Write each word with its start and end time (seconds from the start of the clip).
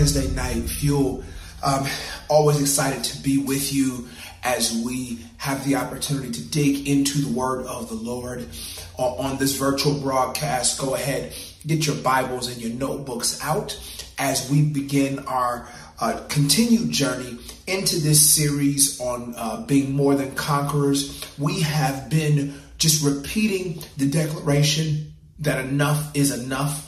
Wednesday 0.00 0.34
night 0.34 0.62
fuel. 0.62 1.22
Um, 1.62 1.86
always 2.30 2.58
excited 2.58 3.04
to 3.04 3.22
be 3.22 3.36
with 3.36 3.70
you 3.70 4.08
as 4.42 4.72
we 4.82 5.26
have 5.36 5.62
the 5.66 5.74
opportunity 5.74 6.30
to 6.30 6.40
dig 6.40 6.88
into 6.88 7.18
the 7.18 7.30
word 7.30 7.66
of 7.66 7.90
the 7.90 7.96
Lord 7.96 8.48
uh, 8.98 9.16
on 9.16 9.36
this 9.36 9.56
virtual 9.56 10.00
broadcast. 10.00 10.80
Go 10.80 10.94
ahead, 10.94 11.34
get 11.66 11.86
your 11.86 11.96
Bibles 11.96 12.50
and 12.50 12.62
your 12.62 12.72
notebooks 12.72 13.44
out 13.44 13.78
as 14.18 14.50
we 14.50 14.62
begin 14.62 15.18
our 15.26 15.68
uh, 16.00 16.22
continued 16.30 16.92
journey 16.92 17.36
into 17.66 17.98
this 18.00 18.26
series 18.26 18.98
on 19.02 19.34
uh, 19.36 19.60
being 19.66 19.92
more 19.92 20.14
than 20.14 20.34
conquerors. 20.34 21.22
We 21.38 21.60
have 21.60 22.08
been 22.08 22.58
just 22.78 23.04
repeating 23.04 23.82
the 23.98 24.08
declaration 24.08 25.12
that 25.40 25.62
enough 25.62 26.16
is 26.16 26.30
enough 26.30 26.86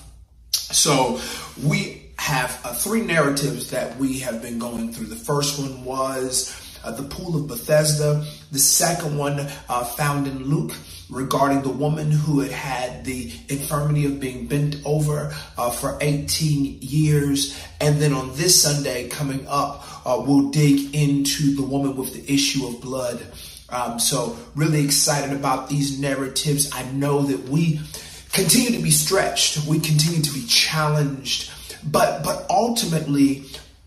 so 0.52 1.20
we 1.62 2.01
have 2.22 2.60
uh, 2.64 2.72
three 2.72 3.00
narratives 3.00 3.70
that 3.70 3.98
we 3.98 4.20
have 4.20 4.40
been 4.40 4.56
going 4.56 4.92
through. 4.92 5.06
The 5.06 5.16
first 5.16 5.58
one 5.58 5.84
was 5.84 6.56
uh, 6.84 6.92
the 6.92 7.02
pool 7.02 7.34
of 7.34 7.48
Bethesda. 7.48 8.24
The 8.52 8.60
second 8.60 9.18
one 9.18 9.40
uh, 9.68 9.84
found 9.84 10.28
in 10.28 10.44
Luke 10.44 10.72
regarding 11.10 11.62
the 11.62 11.68
woman 11.68 12.12
who 12.12 12.38
had 12.38 12.52
had 12.52 13.04
the 13.04 13.32
infirmity 13.48 14.06
of 14.06 14.20
being 14.20 14.46
bent 14.46 14.76
over 14.84 15.34
uh, 15.58 15.70
for 15.70 15.98
18 16.00 16.78
years. 16.80 17.60
And 17.80 18.00
then 18.00 18.12
on 18.12 18.36
this 18.36 18.62
Sunday 18.62 19.08
coming 19.08 19.44
up, 19.48 19.84
uh, 20.06 20.22
we'll 20.24 20.50
dig 20.50 20.94
into 20.94 21.56
the 21.56 21.62
woman 21.62 21.96
with 21.96 22.14
the 22.14 22.32
issue 22.32 22.68
of 22.68 22.80
blood. 22.80 23.20
Um, 23.68 23.98
so 23.98 24.36
really 24.54 24.84
excited 24.84 25.36
about 25.36 25.68
these 25.68 25.98
narratives. 25.98 26.70
I 26.72 26.84
know 26.92 27.22
that 27.22 27.48
we 27.48 27.80
continue 28.32 28.70
to 28.78 28.82
be 28.82 28.92
stretched. 28.92 29.66
We 29.66 29.80
continue 29.80 30.22
to 30.22 30.32
be 30.32 30.46
challenged. 30.46 31.50
But, 31.84 32.22
but 32.22 32.46
ultimately, 32.48 33.44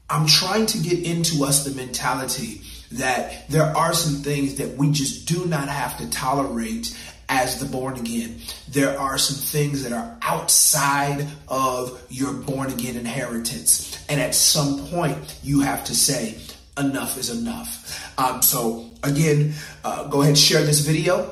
I'm 0.10 0.28
trying 0.28 0.66
to 0.68 0.78
get 0.80 1.00
into 1.00 1.44
us 1.46 1.64
the 1.64 1.76
mentality 1.76 2.62
that 2.94 3.50
there 3.50 3.76
are 3.76 3.94
some 3.94 4.22
things 4.22 4.56
that 4.56 4.78
we 4.78 4.92
just 4.92 5.28
do 5.28 5.46
not 5.46 5.68
have 5.68 5.98
to 5.98 6.10
tolerate 6.10 6.98
as 7.28 7.60
the 7.60 7.66
born 7.66 7.98
again. 7.98 8.40
There 8.70 8.98
are 9.00 9.18
some 9.18 9.38
things 9.38 9.84
that 9.84 9.92
are 9.92 10.18
outside 10.22 11.28
of 11.48 12.00
your 12.10 12.34
born 12.34 12.72
again 12.72 12.96
inheritance. 12.96 14.04
And 14.08 14.22
at 14.22 14.36
some 14.36 14.88
point, 14.88 15.18
you 15.44 15.62
have 15.62 15.86
to 15.86 15.96
say, 15.96 16.38
enough 16.78 17.18
is 17.18 17.30
enough. 17.30 18.14
Um, 18.20 18.42
so 18.42 18.92
again, 19.02 19.54
uh, 19.84 20.08
go 20.08 20.22
ahead 20.22 20.32
and 20.32 20.38
share 20.38 20.64
this 20.64 20.82
video 20.82 21.32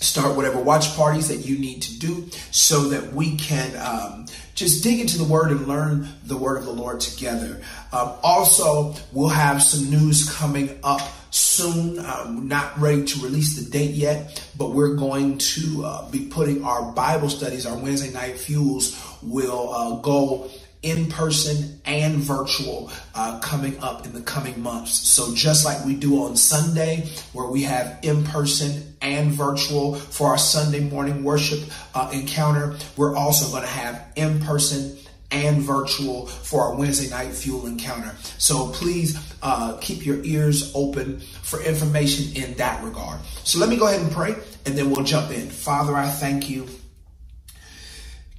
start 0.00 0.34
whatever 0.34 0.58
watch 0.58 0.96
parties 0.96 1.28
that 1.28 1.46
you 1.46 1.58
need 1.58 1.82
to 1.82 1.98
do 1.98 2.26
so 2.50 2.88
that 2.88 3.12
we 3.12 3.36
can 3.36 3.70
um, 3.76 4.26
just 4.60 4.84
dig 4.84 5.00
into 5.00 5.16
the 5.16 5.24
word 5.24 5.50
and 5.50 5.66
learn 5.66 6.06
the 6.24 6.36
word 6.36 6.58
of 6.58 6.66
the 6.66 6.72
Lord 6.72 7.00
together. 7.00 7.62
Um, 7.92 8.12
also, 8.22 8.94
we'll 9.10 9.28
have 9.28 9.62
some 9.62 9.90
news 9.90 10.30
coming 10.36 10.78
up 10.84 11.00
soon. 11.30 11.98
Um, 11.98 12.46
not 12.46 12.78
ready 12.78 13.04
to 13.06 13.20
release 13.20 13.56
the 13.56 13.70
date 13.70 13.92
yet, 13.92 14.46
but 14.58 14.72
we're 14.72 14.96
going 14.96 15.38
to 15.38 15.84
uh, 15.86 16.10
be 16.10 16.26
putting 16.26 16.62
our 16.62 16.92
Bible 16.92 17.30
studies, 17.30 17.64
our 17.64 17.76
Wednesday 17.76 18.12
night 18.12 18.36
fuels 18.36 19.02
will 19.22 19.72
uh, 19.72 19.96
go 20.02 20.50
in 20.82 21.06
person 21.06 21.80
and 21.86 22.16
virtual 22.16 22.90
uh, 23.14 23.38
coming 23.40 23.78
up 23.80 24.04
in 24.04 24.12
the 24.12 24.20
coming 24.22 24.62
months. 24.62 24.92
So 24.92 25.34
just 25.34 25.64
like 25.64 25.84
we 25.86 25.94
do 25.94 26.24
on 26.24 26.36
Sunday, 26.36 27.08
where 27.32 27.46
we 27.46 27.62
have 27.62 27.98
in 28.02 28.24
person 28.24 28.89
and 29.00 29.30
virtual 29.30 29.94
for 29.94 30.28
our 30.28 30.38
Sunday 30.38 30.80
morning 30.80 31.24
worship 31.24 31.60
uh, 31.94 32.10
encounter, 32.12 32.76
we're 32.96 33.16
also 33.16 33.50
going 33.50 33.62
to 33.62 33.68
have 33.68 34.06
in 34.16 34.40
person 34.40 34.96
and 35.30 35.62
virtual 35.62 36.26
for 36.26 36.62
our 36.62 36.74
Wednesday 36.74 37.08
night 37.08 37.32
fuel 37.32 37.66
encounter. 37.66 38.14
So 38.38 38.68
please 38.68 39.16
uh, 39.42 39.78
keep 39.80 40.04
your 40.04 40.22
ears 40.24 40.72
open 40.74 41.20
for 41.20 41.62
information 41.62 42.42
in 42.42 42.54
that 42.54 42.82
regard. 42.82 43.20
So 43.44 43.58
let 43.58 43.68
me 43.68 43.76
go 43.76 43.86
ahead 43.86 44.00
and 44.00 44.10
pray 44.10 44.34
and 44.66 44.76
then 44.76 44.90
we'll 44.90 45.04
jump 45.04 45.30
in. 45.30 45.48
Father, 45.48 45.94
I 45.94 46.08
thank 46.08 46.50
you 46.50 46.66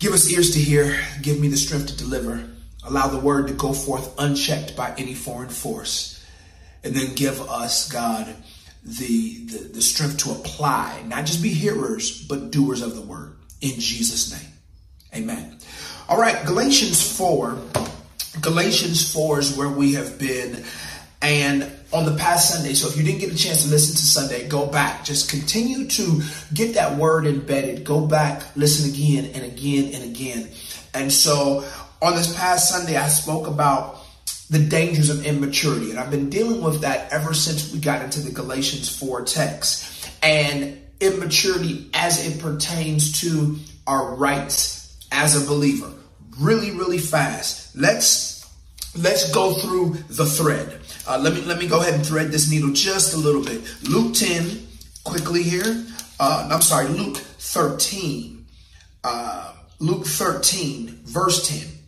Give 0.02 0.14
us 0.14 0.34
ears 0.34 0.50
to 0.54 0.60
hear. 0.60 1.00
Give 1.22 1.40
me 1.40 1.48
the 1.48 1.58
strength 1.58 1.90
to 1.90 1.96
deliver. 1.96 2.44
Allow 2.84 3.10
the 3.10 3.20
word 3.20 3.48
to 3.50 3.54
go 3.54 3.72
forth 3.72 4.16
unchecked 4.18 4.76
by 4.76 4.96
any 4.98 5.14
foreign 5.14 5.50
force. 5.50 6.26
And 6.84 6.96
then 6.96 7.14
give 7.14 7.40
us, 7.40 7.88
God, 7.88 8.34
the, 8.84 9.46
the, 9.46 9.58
the 9.74 9.82
strength 9.82 10.18
to 10.20 10.32
apply, 10.32 11.04
not 11.08 11.26
just 11.26 11.42
be 11.42 11.50
hearers, 11.50 12.24
but 12.24 12.52
doers 12.52 12.82
of 12.82 12.96
the 12.96 13.02
word. 13.02 13.36
In 13.62 13.80
Jesus' 13.80 14.32
name. 14.32 14.52
Amen. 15.14 15.58
All 16.10 16.20
right, 16.20 16.46
Galatians 16.46 17.18
4. 17.18 17.58
Galatians 18.42 19.14
4 19.14 19.40
is 19.40 19.58
where 19.58 19.70
we 19.70 19.94
have 19.94 20.18
been. 20.18 20.64
And 21.22 21.72
on 21.94 22.06
the 22.06 22.16
past 22.16 22.54
Sunday. 22.54 22.74
So 22.74 22.88
if 22.88 22.98
you 22.98 23.04
didn't 23.04 23.20
get 23.20 23.32
a 23.32 23.38
chance 23.38 23.64
to 23.64 23.70
listen 23.70 23.96
to 23.96 24.02
Sunday, 24.02 24.48
go 24.48 24.66
back. 24.66 25.04
Just 25.04 25.30
continue 25.30 25.88
to 25.88 26.22
get 26.54 26.76
that 26.76 26.98
word 26.98 27.28
embedded. 27.28 27.84
Go 27.84 28.06
back, 28.06 28.44
listen 28.56 28.90
again 28.90 29.32
and 29.34 29.44
again 29.44 29.94
and 29.94 30.04
again. 30.04 30.50
And 30.94 31.12
so 31.12 31.66
on 32.02 32.16
this 32.16 32.34
past 32.36 32.70
Sunday, 32.70 32.98
I 32.98 33.08
spoke 33.08 33.48
about 33.48 34.01
the 34.52 34.60
dangers 34.60 35.10
of 35.10 35.26
immaturity. 35.26 35.92
And 35.92 36.00
I've 36.00 36.12
been 36.12 36.30
dealing 36.30 36.62
with 36.62 36.82
that 36.82 37.12
ever 37.12 37.34
since 37.34 37.72
we 37.72 37.80
got 37.80 38.04
into 38.04 38.20
the 38.20 38.32
Galatians 38.32 38.94
4 39.00 39.24
text. 39.24 40.10
And 40.22 40.78
immaturity 41.00 41.90
as 41.94 42.28
it 42.28 42.40
pertains 42.42 43.22
to 43.22 43.58
our 43.88 44.14
rights 44.16 45.00
as 45.10 45.42
a 45.42 45.48
believer. 45.48 45.92
Really, 46.38 46.72
really 46.72 46.98
fast. 46.98 47.76
Let's 47.78 48.46
let's 48.98 49.32
go 49.32 49.54
through 49.54 49.96
the 50.10 50.26
thread. 50.26 50.82
Uh, 51.08 51.18
let 51.18 51.34
me 51.34 51.42
let 51.42 51.58
me 51.58 51.68
go 51.68 51.80
ahead 51.80 51.94
and 51.94 52.06
thread 52.06 52.28
this 52.28 52.52
needle 52.52 52.74
just 52.74 53.14
a 53.14 53.18
little 53.18 53.44
bit. 53.44 53.62
Luke 53.90 54.14
10, 54.14 54.68
quickly 55.06 55.44
here. 55.44 55.86
Uh, 56.20 56.50
I'm 56.52 56.62
sorry, 56.62 56.88
Luke 56.90 57.18
13. 57.18 58.46
Uh, 59.04 59.54
Luke 59.80 60.06
13, 60.06 61.00
verse 61.06 61.48
10. 61.48 61.81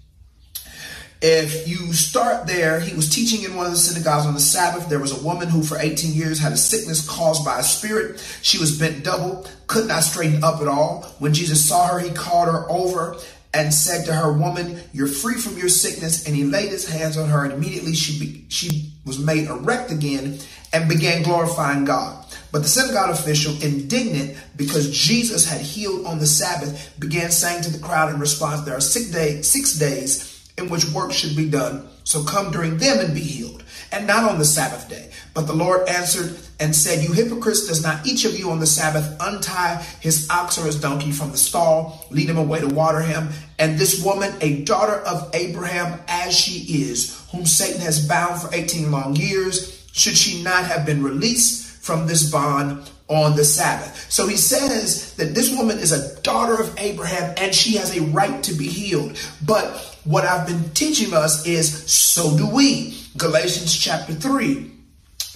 If 1.25 1.69
you 1.69 1.94
start 1.94 2.47
there, 2.47 2.81
he 2.81 2.94
was 2.94 3.07
teaching 3.07 3.44
in 3.45 3.56
one 3.56 3.66
of 3.66 3.72
the 3.72 3.78
synagogues 3.78 4.25
on 4.25 4.34
the 4.34 4.41
Sabbath. 4.41 4.89
There 4.89 5.00
was 5.00 5.17
a 5.17 5.23
woman 5.23 5.47
who 5.47 5.63
for 5.63 5.79
18 5.79 6.13
years 6.13 6.38
had 6.38 6.51
a 6.51 6.57
sickness 6.57 7.07
caused 7.07 7.45
by 7.45 7.59
a 7.59 7.63
spirit. 7.63 8.19
She 8.41 8.59
was 8.59 8.78
bent 8.78 9.06
double, 9.06 9.47
could 9.67 9.88
not 9.88 10.03
straighten 10.03 10.44
up 10.44 10.59
at 10.59 10.67
all. 10.67 11.03
When 11.19 11.34
Jesus 11.34 11.66
saw 11.66 11.88
her, 11.88 12.00
he 12.00 12.09
called 12.09 12.50
her 12.50 12.69
over 12.69 13.16
and 13.53 13.73
said 13.73 14.06
to 14.07 14.13
her, 14.13 14.34
Woman, 14.34 14.81
you're 14.91 15.07
free 15.07 15.35
from 15.35 15.57
your 15.57 15.69
sickness. 15.69 16.28
And 16.28 16.35
he 16.35 16.44
laid 16.44 16.72
his 16.72 16.89
hands 16.89 17.16
on 17.16 17.29
her, 17.29 17.45
and 17.45 17.53
immediately 17.53 17.94
she, 17.94 18.19
be, 18.19 18.45
she 18.50 18.91
was 19.05 19.17
made 19.17 19.47
erect 19.47 19.91
again 19.91 20.40
and 20.73 20.90
began 20.90 21.23
glorifying 21.23 21.85
God. 21.85 22.25
But 22.51 22.63
the 22.63 22.67
synagogue 22.67 23.11
official, 23.11 23.53
indignant 23.63 24.35
because 24.57 24.91
Jesus 24.91 25.50
had 25.50 25.61
healed 25.61 26.05
on 26.05 26.19
the 26.19 26.28
Sabbath, 26.28 26.94
began 27.00 27.31
saying 27.31 27.63
to 27.63 27.72
the 27.72 27.79
crowd 27.79 28.13
in 28.13 28.19
response, 28.19 28.66
There 28.66 28.75
are 28.75 28.81
six, 28.81 29.09
day, 29.09 29.41
six 29.41 29.75
days 29.75 30.33
in 30.63 30.69
which 30.69 30.90
work 30.91 31.12
should 31.12 31.35
be 31.35 31.50
done. 31.50 31.88
So 32.03 32.24
come 32.24 32.51
during 32.51 32.78
them 32.78 33.00
and 33.00 33.13
be 33.13 33.22
healed, 33.22 33.63
and 33.91 34.06
not 34.07 34.29
on 34.29 34.38
the 34.38 34.46
Sabbath 34.46 34.90
day. 34.90 35.09
But 35.34 35.47
the 35.47 35.53
Lord 35.53 35.88
answered 35.88 36.38
and 36.59 36.75
said, 36.75 37.03
You 37.03 37.13
hypocrites, 37.13 37.68
does 37.68 37.81
not 37.81 38.06
each 38.06 38.25
of 38.25 38.38
you 38.38 38.51
on 38.51 38.59
the 38.59 38.66
Sabbath 38.66 39.16
untie 39.19 39.81
his 40.00 40.29
ox 40.29 40.57
or 40.57 40.66
his 40.66 40.79
donkey 40.79 41.12
from 41.12 41.31
the 41.31 41.38
stall, 41.38 42.06
lead 42.12 42.29
him 42.29 42.38
away 42.38 42.59
to 42.59 42.68
water 42.68 43.00
him? 43.00 43.29
And 43.58 43.78
this 43.78 44.03
woman, 44.03 44.34
a 44.41 44.64
daughter 44.64 44.96
of 44.96 45.29
Abraham 45.34 45.99
as 46.08 46.38
she 46.38 46.84
is, 46.84 47.26
whom 47.32 47.46
Satan 47.46 47.82
has 47.82 48.08
bound 48.08 48.41
for 48.41 48.53
18 48.53 48.91
long 48.91 49.16
years, 49.16 49.88
should 49.93 50.17
she 50.17 50.43
not 50.43 50.66
have 50.66 50.85
been 50.85 51.03
released 51.03 51.84
from 51.84 52.08
this 52.08 52.29
bond 52.29 52.90
on 53.14 53.36
the 53.36 53.46
Sabbath. 53.46 54.12
So 54.12 54.28
he 54.28 54.38
says 54.38 55.14
that 55.16 55.36
this 55.36 55.56
woman 55.56 55.78
is 55.78 55.92
a 55.92 56.22
daughter 56.22 56.60
of 56.60 56.74
Abraham 56.78 57.34
and 57.38 57.54
she 57.54 57.78
has 57.78 57.96
a 57.96 58.02
right 58.02 58.44
to 58.44 58.54
be 58.54 58.68
healed. 58.68 59.18
But 59.46 59.76
what 60.04 60.26
I've 60.26 60.48
been 60.48 60.70
teaching 60.72 61.14
us 61.14 61.46
is 61.46 61.92
so 61.92 62.36
do 62.38 62.48
we. 62.48 62.98
Galatians 63.18 63.78
chapter 63.78 64.14
3. 64.14 64.72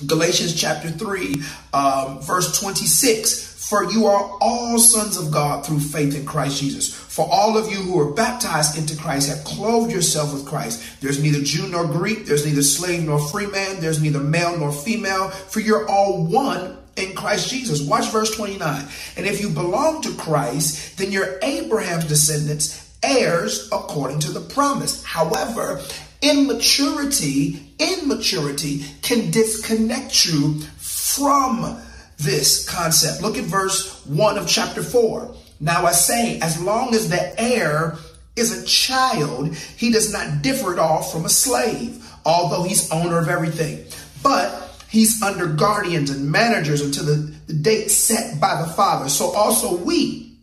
Galatians 0.06 0.54
chapter 0.54 0.90
3, 0.90 1.36
um, 1.74 2.22
verse 2.22 2.60
26. 2.60 3.48
For 3.68 3.84
you 3.92 4.06
are 4.06 4.38
all 4.40 4.78
sons 4.78 5.18
of 5.18 5.32
God 5.32 5.66
through 5.66 5.80
faith 5.80 6.16
in 6.16 6.26
Christ 6.26 6.62
Jesus. 6.62 6.94
For 6.94 7.28
all 7.30 7.58
of 7.58 7.70
you 7.70 7.78
who 7.78 8.00
are 8.00 8.14
baptized 8.14 8.78
into 8.78 8.96
Christ 8.96 9.28
have 9.28 9.44
clothed 9.44 9.92
yourself 9.92 10.34
with 10.34 10.46
Christ. 10.46 11.02
There's 11.02 11.22
neither 11.22 11.42
Jew 11.42 11.68
nor 11.68 11.86
Greek. 11.86 12.26
There's 12.26 12.46
neither 12.46 12.62
slave 12.62 13.04
nor 13.04 13.20
free 13.20 13.48
man. 13.48 13.82
There's 13.82 14.02
neither 14.02 14.20
male 14.20 14.56
nor 14.58 14.72
female. 14.72 15.30
For 15.30 15.60
you're 15.60 15.90
all 15.90 16.24
one 16.24 16.78
in 16.98 17.16
Christ 17.16 17.50
Jesus. 17.50 17.82
Watch 17.82 18.12
verse 18.12 18.36
29. 18.36 18.86
And 19.16 19.26
if 19.26 19.40
you 19.40 19.50
belong 19.50 20.02
to 20.02 20.14
Christ, 20.16 20.98
then 20.98 21.12
you're 21.12 21.40
Abraham's 21.42 22.06
descendants, 22.06 22.98
heirs 23.04 23.70
according 23.72 24.20
to 24.20 24.32
the 24.32 24.42
promise. 24.42 25.04
However, 25.04 25.82
immaturity, 26.22 27.74
immaturity 27.80 28.84
can 29.02 29.32
disconnect 29.32 30.26
you 30.26 30.62
from 30.78 31.80
this 32.18 32.68
concept. 32.68 33.22
Look 33.22 33.38
at 33.38 33.46
verse 33.46 34.06
1 34.08 34.38
of 34.38 34.48
chapter 34.48 34.82
4. 34.82 35.36
Now 35.60 35.86
I 35.86 35.92
say, 35.92 36.40
as 36.40 36.62
long 36.62 36.94
as 36.94 37.10
the 37.10 37.40
heir 37.40 37.98
is 38.36 38.52
a 38.52 38.66
child, 38.66 39.56
he 39.56 39.92
does 39.92 40.12
not 40.12 40.42
differ 40.42 40.74
at 40.74 40.80
all 40.80 41.02
from 41.02 41.26
a 41.26 41.30
slave, 41.30 42.04
although 42.26 42.64
he's 42.64 42.92
owner 42.92 43.20
of 43.20 43.30
everything. 43.30 43.86
But 44.24 44.67
he's 44.89 45.22
under 45.22 45.48
guardians 45.48 46.10
and 46.10 46.31
managers 46.31 46.81
until 46.81 47.06
the, 47.06 47.34
the 47.48 47.54
date 47.54 47.89
set 47.89 48.39
by 48.39 48.62
the 48.62 48.68
father. 48.68 49.10
So 49.10 49.31
also 49.31 49.78
we, 49.78 50.36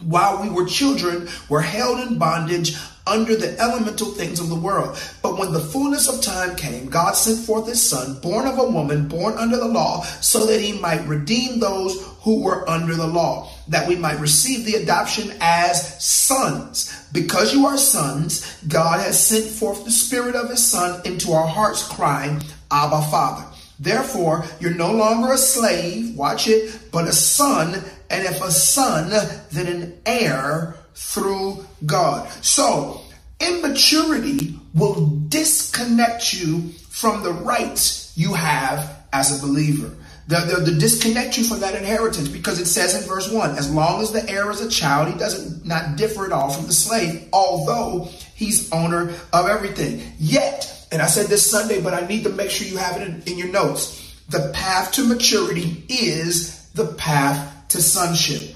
while 0.00 0.42
we 0.42 0.50
were 0.50 0.66
children, 0.66 1.28
were 1.48 1.62
held 1.62 2.00
in 2.00 2.18
bondage 2.18 2.76
under 3.06 3.36
the 3.36 3.58
elemental 3.60 4.08
things 4.12 4.40
of 4.40 4.48
the 4.48 4.54
world. 4.54 4.98
But 5.22 5.38
when 5.38 5.52
the 5.52 5.60
fullness 5.60 6.08
of 6.08 6.22
time 6.22 6.56
came, 6.56 6.86
God 6.86 7.12
sent 7.12 7.44
forth 7.44 7.68
his 7.68 7.82
son, 7.82 8.18
born 8.20 8.46
of 8.46 8.58
a 8.58 8.70
woman, 8.70 9.08
born 9.08 9.34
under 9.34 9.58
the 9.58 9.68
law, 9.68 10.02
so 10.02 10.46
that 10.46 10.60
he 10.60 10.78
might 10.80 11.06
redeem 11.06 11.60
those 11.60 12.02
who 12.22 12.42
were 12.42 12.68
under 12.68 12.94
the 12.94 13.06
law, 13.06 13.50
that 13.68 13.86
we 13.86 13.96
might 13.96 14.20
receive 14.20 14.64
the 14.64 14.82
adoption 14.82 15.36
as 15.40 16.02
sons. 16.02 17.06
Because 17.12 17.52
you 17.52 17.66
are 17.66 17.76
sons, 17.76 18.58
God 18.66 19.00
has 19.00 19.26
sent 19.26 19.44
forth 19.44 19.84
the 19.84 19.90
spirit 19.90 20.34
of 20.34 20.48
his 20.48 20.66
son 20.66 21.02
into 21.04 21.32
our 21.32 21.46
hearts, 21.46 21.86
crying, 21.86 22.40
Abba, 22.70 23.02
Father. 23.10 23.53
Therefore, 23.78 24.44
you're 24.60 24.74
no 24.74 24.92
longer 24.92 25.32
a 25.32 25.38
slave, 25.38 26.16
watch 26.16 26.46
it, 26.46 26.78
but 26.92 27.08
a 27.08 27.12
son, 27.12 27.82
and 28.10 28.24
if 28.24 28.40
a 28.42 28.50
son, 28.50 29.10
then 29.50 29.66
an 29.66 30.00
heir 30.06 30.76
through 30.94 31.64
God. 31.84 32.28
So, 32.42 33.00
immaturity 33.40 34.58
will 34.74 35.06
disconnect 35.28 36.32
you 36.34 36.70
from 36.88 37.22
the 37.22 37.32
rights 37.32 38.12
you 38.16 38.34
have 38.34 39.02
as 39.12 39.36
a 39.36 39.46
believer. 39.46 39.94
The, 40.26 40.40
the, 40.40 40.70
the, 40.70 40.78
disconnect 40.78 41.36
you 41.36 41.44
from 41.44 41.60
that 41.60 41.74
inheritance 41.74 42.28
because 42.28 42.58
it 42.58 42.64
says 42.64 42.94
in 42.94 43.06
verse 43.06 43.30
1 43.30 43.58
as 43.58 43.70
long 43.70 44.00
as 44.00 44.10
the 44.10 44.26
heir 44.30 44.50
is 44.50 44.62
a 44.62 44.70
child, 44.70 45.12
he 45.12 45.18
doesn't 45.18 45.66
not 45.66 45.96
differ 45.96 46.24
at 46.24 46.32
all 46.32 46.48
from 46.48 46.66
the 46.66 46.72
slave, 46.72 47.28
although 47.30 48.08
he's 48.34 48.72
owner 48.72 49.12
of 49.34 49.46
everything. 49.48 50.02
Yet, 50.18 50.83
and 50.94 51.02
I 51.02 51.06
said 51.06 51.26
this 51.26 51.50
Sunday, 51.50 51.80
but 51.80 51.92
I 51.92 52.06
need 52.06 52.22
to 52.22 52.30
make 52.30 52.52
sure 52.52 52.68
you 52.68 52.76
have 52.76 53.00
it 53.00 53.08
in, 53.08 53.32
in 53.32 53.36
your 53.36 53.48
notes. 53.48 54.16
The 54.28 54.52
path 54.54 54.92
to 54.92 55.04
maturity 55.04 55.84
is 55.88 56.70
the 56.70 56.86
path 56.86 57.68
to 57.70 57.82
sonship. 57.82 58.54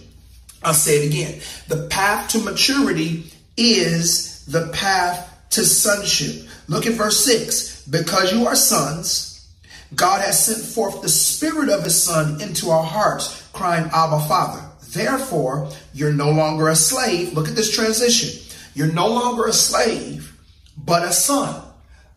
I'll 0.63 0.73
say 0.73 1.03
it 1.03 1.09
again. 1.09 1.41
The 1.67 1.89
path 1.89 2.31
to 2.31 2.39
maturity 2.39 3.33
is 3.57 4.47
the 4.47 4.69
path 4.69 5.49
to 5.51 5.65
sonship. 5.65 6.49
Look 6.69 6.87
at 6.87 6.93
verse 6.93 7.25
6. 7.25 7.89
Because 7.89 8.33
you 8.33 8.47
are 8.47 8.55
sons, 8.55 9.45
God 9.97 10.21
has 10.21 10.47
sent 10.47 10.65
forth 10.65 11.03
the 11.03 11.09
Spirit 11.09 11.69
of 11.69 11.83
His 11.83 12.01
Son 12.01 12.41
into 12.41 12.71
our 12.71 12.85
hearts, 12.85 13.49
crying, 13.53 13.91
Abba, 13.93 14.21
Father. 14.29 14.63
Therefore, 14.91 15.73
you're 15.93 16.13
no 16.13 16.31
longer 16.31 16.69
a 16.69 16.77
slave. 16.77 17.33
Look 17.33 17.49
at 17.49 17.57
this 17.57 17.75
transition. 17.75 18.41
You're 18.75 18.93
no 18.93 19.09
longer 19.09 19.47
a 19.47 19.53
slave, 19.53 20.39
but 20.77 21.03
a 21.03 21.13
son. 21.13 21.65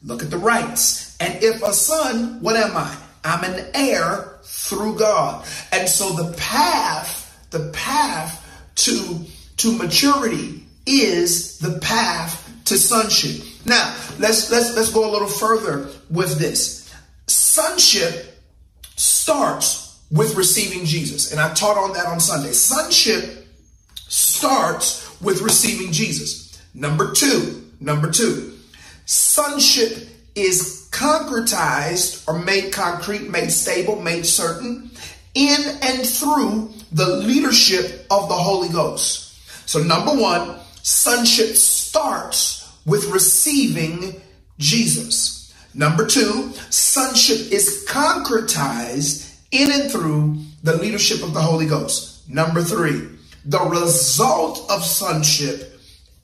Look 0.03 0.23
at 0.23 0.31
the 0.31 0.37
rights. 0.37 1.17
And 1.19 1.43
if 1.43 1.61
a 1.61 1.73
son, 1.73 2.41
what 2.41 2.55
am 2.55 2.75
I? 2.75 2.97
I'm 3.23 3.43
an 3.43 3.67
heir 3.73 4.39
through 4.43 4.97
God. 4.97 5.45
And 5.71 5.87
so 5.87 6.11
the 6.13 6.35
path 6.37 7.21
the 7.51 7.69
path 7.73 8.71
to, 8.75 9.19
to 9.57 9.77
maturity 9.77 10.65
is 10.85 11.59
the 11.59 11.77
path 11.79 12.49
to 12.65 12.77
sonship. 12.77 13.45
Now, 13.65 13.95
let's 14.17 14.49
let's 14.49 14.75
let's 14.75 14.91
go 14.91 15.09
a 15.09 15.11
little 15.11 15.27
further 15.27 15.89
with 16.09 16.39
this. 16.39 16.91
Sonship 17.27 18.39
starts 18.95 19.99
with 20.09 20.35
receiving 20.35 20.85
Jesus. 20.85 21.31
And 21.31 21.39
I 21.39 21.53
taught 21.53 21.77
on 21.77 21.93
that 21.93 22.07
on 22.07 22.19
Sunday. 22.19 22.51
Sonship 22.51 23.45
starts 23.95 25.21
with 25.21 25.41
receiving 25.41 25.91
Jesus. 25.91 26.59
Number 26.73 27.11
2, 27.11 27.71
number 27.79 28.09
2. 28.09 28.50
Sonship 29.05 30.07
is 30.35 30.87
concretized 30.91 32.27
or 32.27 32.39
made 32.39 32.71
concrete, 32.71 33.29
made 33.29 33.51
stable, 33.51 34.01
made 34.01 34.25
certain 34.25 34.91
in 35.33 35.59
and 35.81 36.05
through 36.05 36.71
the 36.91 37.17
leadership 37.17 38.05
of 38.11 38.27
the 38.27 38.35
Holy 38.35 38.69
Ghost. 38.69 39.39
So, 39.67 39.81
number 39.81 40.11
one, 40.11 40.59
sonship 40.83 41.55
starts 41.55 42.69
with 42.85 43.05
receiving 43.05 44.21
Jesus. 44.57 45.53
Number 45.73 46.05
two, 46.05 46.51
sonship 46.69 47.51
is 47.51 47.85
concretized 47.87 49.33
in 49.51 49.71
and 49.71 49.91
through 49.91 50.37
the 50.63 50.77
leadership 50.77 51.23
of 51.23 51.33
the 51.33 51.41
Holy 51.41 51.65
Ghost. 51.65 52.29
Number 52.29 52.61
three, 52.61 53.07
the 53.45 53.61
result 53.61 54.69
of 54.69 54.83
sonship 54.83 55.70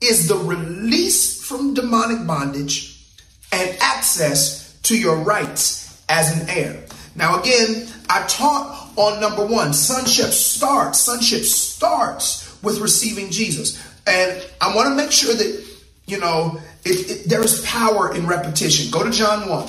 is 0.00 0.28
the 0.28 0.36
release 0.36 1.44
from 1.44 1.74
demonic 1.74 2.26
bondage 2.26 3.04
and 3.52 3.76
access 3.80 4.78
to 4.82 4.98
your 4.98 5.16
rights 5.16 6.02
as 6.08 6.40
an 6.40 6.48
heir. 6.48 6.84
Now, 7.14 7.40
again, 7.40 7.88
I 8.08 8.24
taught 8.28 8.92
on 8.96 9.20
number 9.20 9.44
one, 9.44 9.72
sonship 9.72 10.30
starts, 10.30 11.00
sonship 11.00 11.42
starts 11.42 12.62
with 12.62 12.80
receiving 12.80 13.30
Jesus. 13.30 13.82
And 14.06 14.44
I 14.60 14.74
want 14.74 14.88
to 14.88 14.94
make 14.94 15.12
sure 15.12 15.34
that, 15.34 15.64
you 16.06 16.18
know, 16.18 16.58
it, 16.84 17.10
it, 17.10 17.28
there 17.28 17.42
is 17.42 17.60
power 17.62 18.14
in 18.14 18.26
repetition. 18.26 18.90
Go 18.90 19.04
to 19.04 19.10
John 19.10 19.48
1. 19.48 19.68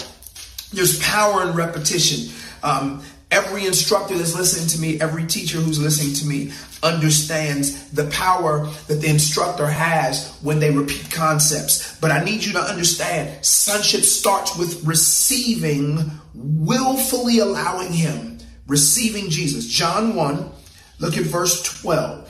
There's 0.74 1.02
power 1.04 1.50
in 1.50 1.56
repetition. 1.56 2.34
Um, 2.64 3.04
every 3.32 3.66
instructor 3.66 4.18
that's 4.18 4.36
listening 4.36 4.68
to 4.70 4.80
me, 4.80 5.00
every 5.00 5.26
teacher 5.26 5.58
who's 5.58 5.80
listening 5.80 6.14
to 6.16 6.26
me 6.26 6.52
understands 6.82 7.90
the 7.92 8.06
power 8.08 8.66
that 8.88 9.02
the 9.02 9.10
instructor 9.10 9.68
has 9.68 10.38
when 10.42 10.60
they 10.60 10.72
repeat 10.72 11.12
concepts. 11.12 12.00
But 12.00 12.12
I 12.12 12.24
need 12.24 12.44
you 12.44 12.54
to 12.54 12.62
understand 12.62 13.46
sonship 13.46 14.02
starts 14.02 14.58
with 14.58 14.84
receiving, 14.86 16.12
willfully 16.34 17.40
allowing 17.40 17.92
Him 17.92 18.30
receiving 18.70 19.30
Jesus. 19.30 19.68
John 19.68 20.16
1, 20.16 20.52
look 21.00 21.18
at 21.18 21.24
verse 21.24 21.82
12. 21.82 22.28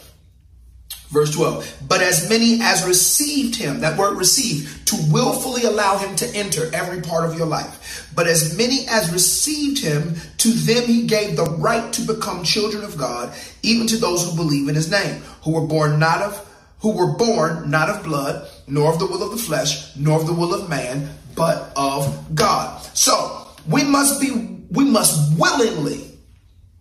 Verse 1.09 1.35
12. 1.35 1.83
But 1.87 2.01
as 2.01 2.29
many 2.29 2.59
as 2.61 2.85
received 2.87 3.55
him, 3.55 3.81
that 3.81 3.97
word 3.97 4.17
received, 4.17 4.87
to 4.87 4.95
willfully 5.11 5.63
allow 5.63 5.97
him 5.97 6.15
to 6.15 6.35
enter 6.35 6.69
every 6.73 7.01
part 7.01 7.29
of 7.29 7.37
your 7.37 7.47
life. 7.47 7.78
But 8.19 8.27
as 8.27 8.57
many 8.57 8.85
as 8.89 9.13
received 9.13 9.79
him, 9.79 10.15
to 10.39 10.49
them 10.49 10.83
he 10.83 11.07
gave 11.07 11.37
the 11.37 11.45
right 11.45 11.93
to 11.93 12.01
become 12.01 12.43
children 12.43 12.83
of 12.83 12.97
God, 12.97 13.33
even 13.63 13.87
to 13.87 13.95
those 13.95 14.25
who 14.29 14.35
believe 14.35 14.67
in 14.67 14.75
his 14.75 14.91
name, 14.91 15.21
who 15.43 15.53
were 15.53 15.65
born 15.65 15.99
not 15.99 16.21
of 16.21 16.45
who 16.81 16.91
were 16.91 17.13
born 17.13 17.71
not 17.71 17.89
of 17.89 18.03
blood, 18.03 18.45
nor 18.67 18.91
of 18.91 18.99
the 18.99 19.05
will 19.05 19.23
of 19.23 19.31
the 19.31 19.41
flesh, 19.41 19.95
nor 19.95 20.19
of 20.19 20.27
the 20.27 20.33
will 20.33 20.53
of 20.53 20.69
man, 20.69 21.09
but 21.33 21.71
of 21.77 22.35
God. 22.35 22.83
So 22.93 23.47
we 23.65 23.85
must 23.85 24.19
be 24.19 24.31
we 24.69 24.83
must 24.83 25.39
willingly 25.39 26.09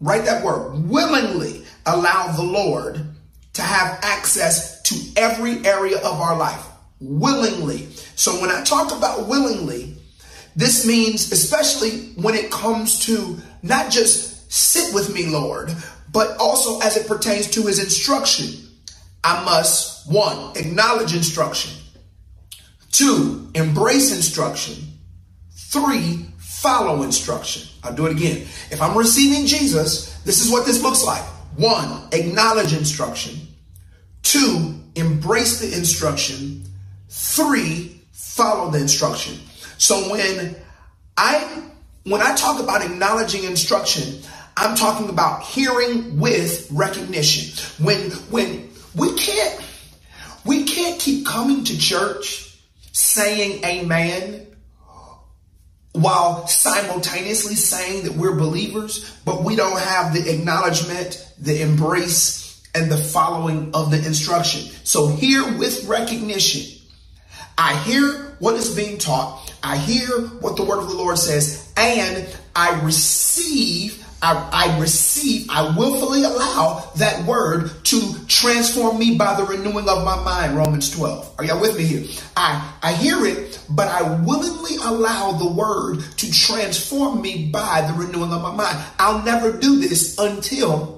Write 0.01 0.25
that 0.25 0.45
word, 0.45 0.89
willingly 0.89 1.63
allow 1.87 2.33
the 2.33 2.43
Lord 2.43 3.01
to 3.53 3.63
have 3.63 4.01
access 4.03 4.83
to 4.83 4.97
every 5.17 5.65
area 5.65 5.99
of 5.99 6.21
our 6.21 6.37
life. 6.37 6.67
Willingly. 6.99 7.87
So 8.17 8.41
when 8.41 8.51
I 8.51 8.65
talk 8.65 8.91
about 8.91 9.29
willingly, 9.29 9.98
this 10.59 10.85
means, 10.85 11.31
especially 11.31 12.01
when 12.21 12.35
it 12.35 12.51
comes 12.51 12.99
to 13.07 13.39
not 13.63 13.93
just 13.93 14.51
sit 14.51 14.93
with 14.93 15.15
me, 15.15 15.27
Lord, 15.27 15.73
but 16.11 16.37
also 16.39 16.81
as 16.81 16.97
it 16.97 17.07
pertains 17.07 17.49
to 17.53 17.63
his 17.63 17.79
instruction. 17.79 18.69
I 19.23 19.45
must, 19.45 20.11
one, 20.11 20.57
acknowledge 20.57 21.15
instruction. 21.15 21.81
Two, 22.91 23.49
embrace 23.55 24.13
instruction. 24.13 24.75
Three, 25.53 26.27
follow 26.39 27.05
instruction. 27.05 27.69
I'll 27.85 27.95
do 27.95 28.07
it 28.07 28.13
again. 28.17 28.39
If 28.73 28.83
I'm 28.83 28.99
receiving 28.99 29.47
Jesus, 29.47 30.13
this 30.23 30.45
is 30.45 30.51
what 30.51 30.67
this 30.67 30.83
looks 30.83 31.05
like. 31.05 31.23
One, 31.55 32.09
acknowledge 32.11 32.73
instruction. 32.73 33.47
Two, 34.25 34.81
embrace 34.97 35.61
the 35.61 35.73
instruction. 35.79 36.65
Three, 37.09 38.03
follow 38.11 38.73
the 38.73 38.81
instruction. 38.81 39.39
So 39.79 40.11
when 40.11 40.57
I 41.17 41.63
when 42.05 42.21
I 42.21 42.35
talk 42.35 42.61
about 42.61 42.85
acknowledging 42.85 43.45
instruction, 43.45 44.21
I'm 44.57 44.77
talking 44.77 45.09
about 45.09 45.45
hearing 45.45 46.19
with 46.19 46.69
recognition. 46.71 47.85
When 47.85 48.11
when 48.31 48.71
we 48.95 49.15
can't 49.17 49.61
we 50.45 50.65
can't 50.65 51.01
keep 51.01 51.27
coming 51.27 51.65
to 51.65 51.79
church 51.79 52.59
saying 52.93 53.65
amen 53.65 54.47
while 55.93 56.47
simultaneously 56.47 57.55
saying 57.55 58.05
that 58.05 58.13
we're 58.13 58.37
believers, 58.37 59.17
but 59.25 59.43
we 59.43 59.57
don't 59.57 59.79
have 59.79 60.13
the 60.13 60.33
acknowledgement, 60.33 61.25
the 61.39 61.61
embrace, 61.63 62.63
and 62.75 62.91
the 62.91 62.97
following 62.97 63.71
of 63.75 63.91
the 63.91 63.97
instruction. 63.97 64.71
So 64.85 65.09
hear 65.09 65.57
with 65.59 65.85
recognition, 65.87 66.81
I 67.57 67.77
hear 67.83 68.37
what 68.39 68.55
is 68.55 68.75
being 68.75 68.99
taught. 68.99 69.48
I 69.63 69.77
hear 69.77 70.07
what 70.41 70.57
the 70.57 70.65
word 70.65 70.79
of 70.79 70.89
the 70.89 70.97
Lord 70.97 71.19
says, 71.19 71.73
and 71.77 72.27
I 72.55 72.81
receive 72.83 74.05
I, 74.21 74.49
I 74.53 74.81
receive, 74.81 75.49
I 75.49 75.77
willfully 75.77 76.25
allow 76.25 76.91
that 76.97 77.25
word 77.25 77.71
to 77.85 78.27
transform 78.27 78.99
me 78.99 79.17
by 79.17 79.37
the 79.37 79.45
renewing 79.45 79.89
of 79.89 80.05
my 80.05 80.23
mind. 80.25 80.57
Romans 80.57 80.91
12. 80.91 81.37
Are 81.39 81.45
y'all 81.45 81.61
with 81.61 81.79
me 81.79 81.85
here? 81.85 82.05
I, 82.37 82.73
I 82.83 82.95
hear 82.95 83.25
it, 83.25 83.61
but 83.71 83.87
I 83.87 84.03
willingly 84.25 84.77
allow 84.77 85.33
the 85.33 85.49
word 85.49 86.03
to 86.17 86.33
transform 86.33 87.23
me 87.23 87.49
by 87.53 87.83
the 87.83 87.93
renewing 87.95 88.33
of 88.33 88.43
my 88.43 88.53
mind. 88.53 88.85
I'll 88.99 89.23
never 89.23 89.53
do 89.53 89.79
this 89.79 90.19
until 90.19 90.98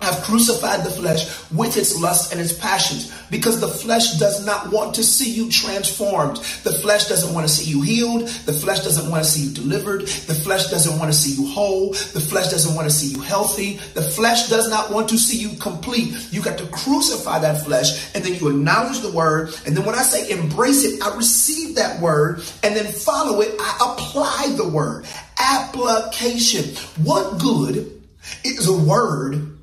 have 0.00 0.22
crucified 0.22 0.84
the 0.84 0.90
flesh 0.90 1.50
with 1.50 1.76
its 1.76 2.00
lusts 2.00 2.30
and 2.30 2.40
its 2.40 2.52
passions 2.52 3.12
because 3.30 3.60
the 3.60 3.66
flesh 3.66 4.16
does 4.18 4.44
not 4.46 4.70
want 4.70 4.94
to 4.94 5.02
see 5.02 5.28
you 5.30 5.50
transformed. 5.50 6.36
The 6.62 6.72
flesh 6.72 7.08
doesn't 7.08 7.34
want 7.34 7.48
to 7.48 7.52
see 7.52 7.68
you 7.68 7.82
healed. 7.82 8.28
The 8.28 8.52
flesh 8.52 8.84
doesn't 8.84 9.10
want 9.10 9.24
to 9.24 9.28
see 9.28 9.48
you 9.48 9.54
delivered. 9.54 10.02
The 10.02 10.34
flesh 10.34 10.68
doesn't 10.68 10.98
want 11.00 11.12
to 11.12 11.18
see 11.18 11.40
you 11.40 11.48
whole. 11.48 11.90
The 11.90 12.20
flesh 12.20 12.48
doesn't 12.50 12.76
want 12.76 12.88
to 12.88 12.94
see 12.94 13.08
you 13.08 13.20
healthy. 13.20 13.78
The 13.94 14.02
flesh 14.02 14.48
does 14.48 14.70
not 14.70 14.92
want 14.92 15.08
to 15.08 15.18
see 15.18 15.36
you 15.36 15.58
complete. 15.58 16.32
You 16.32 16.42
got 16.42 16.58
to 16.58 16.66
crucify 16.68 17.40
that 17.40 17.64
flesh 17.64 18.14
and 18.14 18.24
then 18.24 18.34
you 18.34 18.48
acknowledge 18.48 19.00
the 19.00 19.10
word. 19.10 19.52
And 19.66 19.76
then 19.76 19.84
when 19.84 19.96
I 19.96 20.02
say 20.02 20.30
embrace 20.30 20.84
it, 20.84 21.02
I 21.02 21.14
receive 21.16 21.74
that 21.74 22.00
word 22.00 22.42
and 22.62 22.76
then 22.76 22.86
follow 22.92 23.40
it. 23.40 23.52
I 23.58 23.94
apply 23.94 24.54
the 24.56 24.68
word. 24.68 25.06
Application. 25.40 26.76
What 27.02 27.40
good 27.40 28.00
is 28.44 28.68
a 28.68 28.76
word 28.76 29.57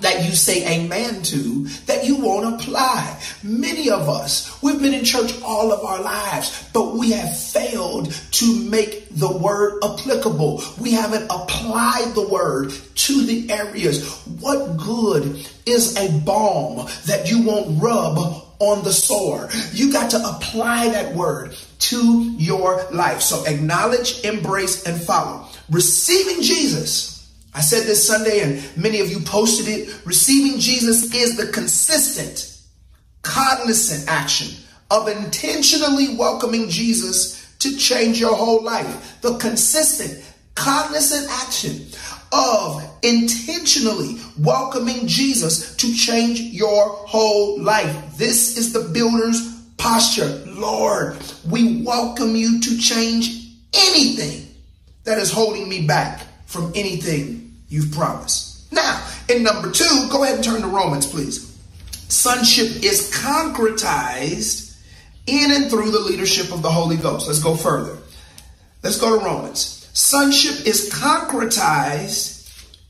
that 0.00 0.24
you 0.24 0.32
say 0.32 0.80
amen 0.80 1.22
to 1.22 1.64
that 1.86 2.04
you 2.04 2.16
won't 2.16 2.54
apply. 2.54 3.20
Many 3.42 3.90
of 3.90 4.08
us, 4.08 4.62
we've 4.62 4.80
been 4.80 4.94
in 4.94 5.04
church 5.04 5.32
all 5.42 5.72
of 5.72 5.84
our 5.84 6.02
lives, 6.02 6.68
but 6.72 6.94
we 6.94 7.12
have 7.12 7.38
failed 7.38 8.12
to 8.32 8.70
make 8.70 9.08
the 9.10 9.30
word 9.30 9.80
applicable. 9.82 10.62
We 10.80 10.92
haven't 10.92 11.24
applied 11.24 12.12
the 12.14 12.28
word 12.28 12.72
to 12.94 13.24
the 13.24 13.50
areas. 13.50 14.22
What 14.40 14.76
good 14.76 15.46
is 15.64 15.96
a 15.96 16.18
balm 16.20 16.88
that 17.06 17.30
you 17.30 17.42
won't 17.42 17.82
rub 17.82 18.44
on 18.58 18.84
the 18.84 18.92
sore? 18.92 19.48
You 19.72 19.92
got 19.92 20.10
to 20.10 20.18
apply 20.18 20.90
that 20.90 21.14
word 21.14 21.54
to 21.78 22.34
your 22.38 22.86
life. 22.90 23.20
So 23.22 23.44
acknowledge, 23.46 24.24
embrace, 24.24 24.84
and 24.84 25.00
follow. 25.00 25.46
Receiving 25.70 26.42
Jesus 26.42 27.15
I 27.56 27.60
said 27.60 27.86
this 27.86 28.06
Sunday, 28.06 28.40
and 28.40 28.76
many 28.76 29.00
of 29.00 29.10
you 29.10 29.18
posted 29.20 29.66
it. 29.66 30.02
Receiving 30.04 30.60
Jesus 30.60 31.14
is 31.14 31.38
the 31.38 31.50
consistent, 31.50 32.54
cognizant 33.22 34.10
action 34.10 34.62
of 34.90 35.08
intentionally 35.08 36.16
welcoming 36.16 36.68
Jesus 36.68 37.56
to 37.60 37.74
change 37.78 38.20
your 38.20 38.36
whole 38.36 38.62
life. 38.62 39.22
The 39.22 39.38
consistent, 39.38 40.22
cognizant 40.54 41.30
action 41.30 41.86
of 42.30 42.84
intentionally 43.02 44.20
welcoming 44.38 45.06
Jesus 45.06 45.76
to 45.76 45.94
change 45.94 46.38
your 46.40 46.90
whole 46.90 47.58
life. 47.58 48.18
This 48.18 48.58
is 48.58 48.74
the 48.74 48.90
builder's 48.92 49.62
posture. 49.78 50.44
Lord, 50.46 51.16
we 51.48 51.82
welcome 51.82 52.36
you 52.36 52.60
to 52.60 52.78
change 52.78 53.48
anything 53.72 54.46
that 55.04 55.16
is 55.16 55.32
holding 55.32 55.70
me 55.70 55.86
back 55.86 56.20
from 56.44 56.70
anything 56.74 57.45
you've 57.68 57.92
promised. 57.92 58.72
Now, 58.72 59.06
in 59.28 59.42
number 59.42 59.70
two, 59.70 60.08
go 60.10 60.24
ahead 60.24 60.36
and 60.36 60.44
turn 60.44 60.60
to 60.60 60.68
Romans, 60.68 61.06
please. 61.06 61.52
Sonship 62.08 62.84
is 62.84 63.10
concretized 63.10 64.76
in 65.26 65.50
and 65.50 65.70
through 65.70 65.90
the 65.90 66.00
leadership 66.00 66.52
of 66.52 66.62
the 66.62 66.70
Holy 66.70 66.96
Ghost. 66.96 67.26
Let's 67.26 67.42
go 67.42 67.56
further. 67.56 67.98
Let's 68.82 69.00
go 69.00 69.18
to 69.18 69.24
Romans. 69.24 69.88
Sonship 69.92 70.66
is 70.66 70.90
concretized 70.90 72.36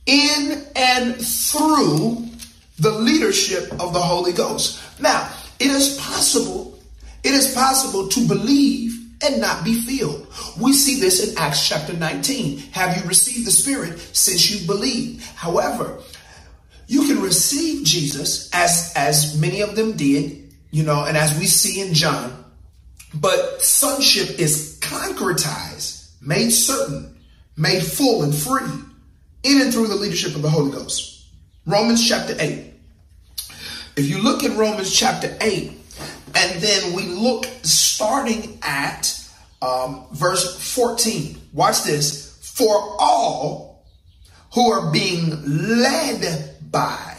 in 0.06 0.64
and 0.76 1.16
through 1.16 2.26
the 2.78 2.90
leadership 2.90 3.72
of 3.80 3.94
the 3.94 4.00
Holy 4.00 4.32
Ghost. 4.32 4.80
Now, 5.00 5.30
it 5.58 5.68
is 5.68 5.96
possible, 5.98 6.78
it 7.24 7.32
is 7.32 7.54
possible 7.54 8.08
to 8.08 8.28
believe 8.28 8.85
and 9.22 9.40
not 9.40 9.64
be 9.64 9.80
filled. 9.80 10.26
We 10.60 10.72
see 10.72 11.00
this 11.00 11.28
in 11.28 11.38
Acts 11.38 11.68
chapter 11.68 11.92
19. 11.92 12.58
Have 12.72 12.96
you 12.96 13.08
received 13.08 13.46
the 13.46 13.50
Spirit 13.50 13.98
since 14.12 14.50
you 14.50 14.66
believed? 14.66 15.24
However, 15.34 15.98
you 16.86 17.06
can 17.06 17.20
receive 17.20 17.84
Jesus 17.84 18.50
as 18.52 18.92
as 18.94 19.38
many 19.40 19.60
of 19.60 19.74
them 19.74 19.96
did, 19.96 20.54
you 20.70 20.84
know, 20.84 21.04
and 21.04 21.16
as 21.16 21.38
we 21.38 21.46
see 21.46 21.80
in 21.80 21.94
John, 21.94 22.44
but 23.14 23.62
sonship 23.62 24.38
is 24.38 24.78
concretized, 24.80 26.10
made 26.20 26.50
certain, 26.50 27.16
made 27.56 27.82
full 27.82 28.22
and 28.22 28.34
free 28.34 28.70
in 29.42 29.62
and 29.62 29.72
through 29.72 29.88
the 29.88 29.96
leadership 29.96 30.34
of 30.34 30.42
the 30.42 30.50
Holy 30.50 30.70
Ghost. 30.70 31.24
Romans 31.64 32.06
chapter 32.06 32.36
8. 32.38 32.72
If 33.96 34.08
you 34.08 34.18
look 34.18 34.44
at 34.44 34.56
Romans 34.56 34.94
chapter 34.94 35.36
8, 35.40 35.72
and 36.36 36.60
then 36.60 36.92
we 36.92 37.04
look 37.04 37.46
starting 37.62 38.58
at 38.62 39.18
um, 39.62 40.06
verse 40.12 40.74
14. 40.74 41.38
Watch 41.54 41.82
this. 41.84 42.36
For 42.54 42.96
all 43.00 43.86
who 44.52 44.70
are 44.70 44.92
being 44.92 45.42
led 45.80 46.70
by 46.70 47.16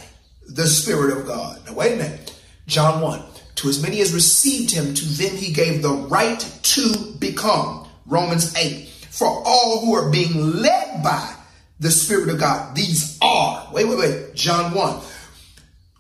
the 0.48 0.68
Spirit 0.68 1.18
of 1.18 1.26
God. 1.26 1.66
Now, 1.66 1.74
wait 1.74 1.94
a 1.94 1.98
minute. 1.98 2.40
John 2.68 3.02
1. 3.02 3.24
To 3.56 3.70
as 3.70 3.82
many 3.82 4.02
as 4.02 4.14
received 4.14 4.70
him, 4.70 4.94
to 4.94 5.06
them 5.06 5.36
he 5.36 5.52
gave 5.52 5.82
the 5.82 5.94
right 5.94 6.40
to 6.40 7.14
become. 7.18 7.88
Romans 8.06 8.56
8. 8.56 8.88
For 9.10 9.28
all 9.28 9.84
who 9.84 9.96
are 9.96 10.12
being 10.12 10.62
led 10.62 11.04
by 11.04 11.34
the 11.80 11.90
Spirit 11.90 12.30
of 12.30 12.40
God, 12.40 12.76
these 12.76 13.18
are. 13.22 13.68
Wait, 13.74 13.88
wait, 13.88 13.98
wait. 13.98 14.36
John 14.36 14.76
1. 14.76 15.02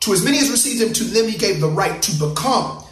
To 0.01 0.13
as 0.13 0.23
many 0.23 0.37
as 0.37 0.51
received 0.51 0.83
him, 0.83 0.93
to 0.93 1.03
them 1.03 1.27
he 1.27 1.37
gave 1.37 1.59
the 1.59 1.67
right 1.67 1.99
to 1.99 2.11
become 2.27 2.83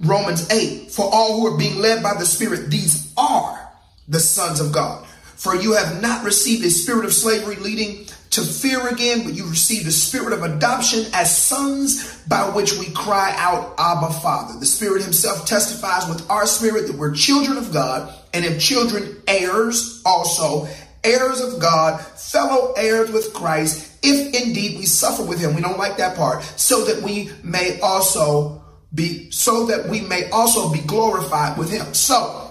Romans 0.00 0.48
8, 0.50 0.90
for 0.90 1.08
all 1.12 1.40
who 1.40 1.46
are 1.46 1.58
being 1.58 1.78
led 1.78 2.02
by 2.02 2.14
the 2.14 2.26
Spirit, 2.26 2.70
these 2.70 3.12
are 3.16 3.68
the 4.06 4.20
sons 4.20 4.60
of 4.60 4.72
God. 4.72 5.04
For 5.36 5.54
you 5.54 5.74
have 5.74 6.00
not 6.02 6.24
received 6.24 6.64
a 6.64 6.70
spirit 6.70 7.04
of 7.04 7.12
slavery 7.12 7.56
leading 7.56 8.06
to 8.30 8.42
fear 8.42 8.88
again, 8.88 9.24
but 9.24 9.34
you 9.34 9.48
received 9.48 9.86
a 9.86 9.92
spirit 9.92 10.32
of 10.32 10.42
adoption 10.42 11.06
as 11.12 11.36
sons 11.36 12.22
by 12.26 12.48
which 12.50 12.74
we 12.74 12.90
cry 12.90 13.34
out, 13.36 13.74
Abba, 13.78 14.12
Father. 14.14 14.58
The 14.58 14.66
Spirit 14.66 15.02
Himself 15.02 15.46
testifies 15.46 16.08
with 16.08 16.28
our 16.30 16.46
spirit 16.46 16.88
that 16.88 16.96
we're 16.96 17.14
children 17.14 17.56
of 17.56 17.72
God, 17.72 18.12
and 18.34 18.44
if 18.44 18.60
children, 18.60 19.22
heirs 19.26 20.02
also, 20.04 20.68
heirs 21.04 21.40
of 21.40 21.60
God, 21.60 22.00
fellow 22.00 22.72
heirs 22.76 23.10
with 23.10 23.32
Christ, 23.32 23.98
if 24.02 24.34
indeed 24.34 24.78
we 24.78 24.86
suffer 24.86 25.24
with 25.24 25.40
Him. 25.40 25.54
We 25.54 25.62
don't 25.62 25.78
like 25.78 25.96
that 25.96 26.16
part, 26.16 26.42
so 26.42 26.84
that 26.84 27.02
we 27.02 27.30
may 27.42 27.80
also 27.80 28.57
be 28.94 29.30
so 29.30 29.66
that 29.66 29.88
we 29.88 30.00
may 30.00 30.28
also 30.30 30.72
be 30.72 30.80
glorified 30.80 31.58
with 31.58 31.70
him. 31.70 31.92
So 31.94 32.50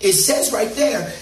it 0.00 0.12
says 0.12 0.52
right 0.52 0.70
there, 0.70 1.12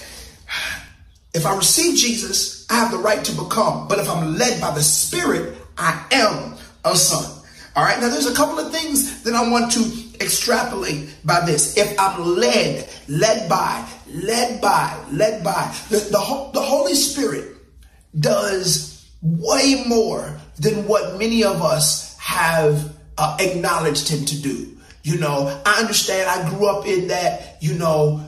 if 1.33 1.45
I 1.45 1.55
receive 1.55 1.97
Jesus, 1.97 2.69
I 2.69 2.75
have 2.75 2.91
the 2.91 2.97
right 2.97 3.23
to 3.23 3.31
become. 3.31 3.87
But 3.87 3.99
if 3.99 4.09
I'm 4.09 4.37
led 4.37 4.59
by 4.59 4.71
the 4.71 4.83
Spirit, 4.83 5.55
I 5.77 6.05
am 6.11 6.55
a 6.83 6.95
son. 6.95 7.41
All 7.75 7.83
right. 7.83 7.99
Now 8.01 8.09
there's 8.09 8.27
a 8.27 8.35
couple 8.35 8.59
of 8.59 8.71
things 8.71 9.23
that 9.23 9.33
I 9.33 9.49
want 9.49 9.71
to 9.73 9.79
extrapolate 10.19 11.15
by 11.23 11.45
this. 11.45 11.77
If 11.77 11.97
I'm 11.97 12.35
led, 12.35 12.89
led 13.07 13.49
by, 13.49 13.87
led 14.07 14.61
by, 14.61 14.97
led 15.11 15.43
by, 15.43 15.73
the, 15.89 15.97
the, 15.97 16.49
the 16.53 16.61
Holy 16.61 16.95
Spirit 16.95 17.55
does 18.19 19.09
way 19.21 19.83
more 19.87 20.37
than 20.59 20.87
what 20.87 21.17
many 21.17 21.43
of 21.43 21.61
us 21.61 22.17
have 22.17 22.93
uh, 23.21 23.37
acknowledged 23.39 24.09
him 24.09 24.25
to 24.25 24.41
do. 24.41 24.75
You 25.03 25.19
know, 25.19 25.61
I 25.65 25.79
understand. 25.79 26.29
I 26.29 26.49
grew 26.49 26.67
up 26.67 26.87
in 26.87 27.07
that. 27.09 27.57
You 27.61 27.75
know, 27.75 28.21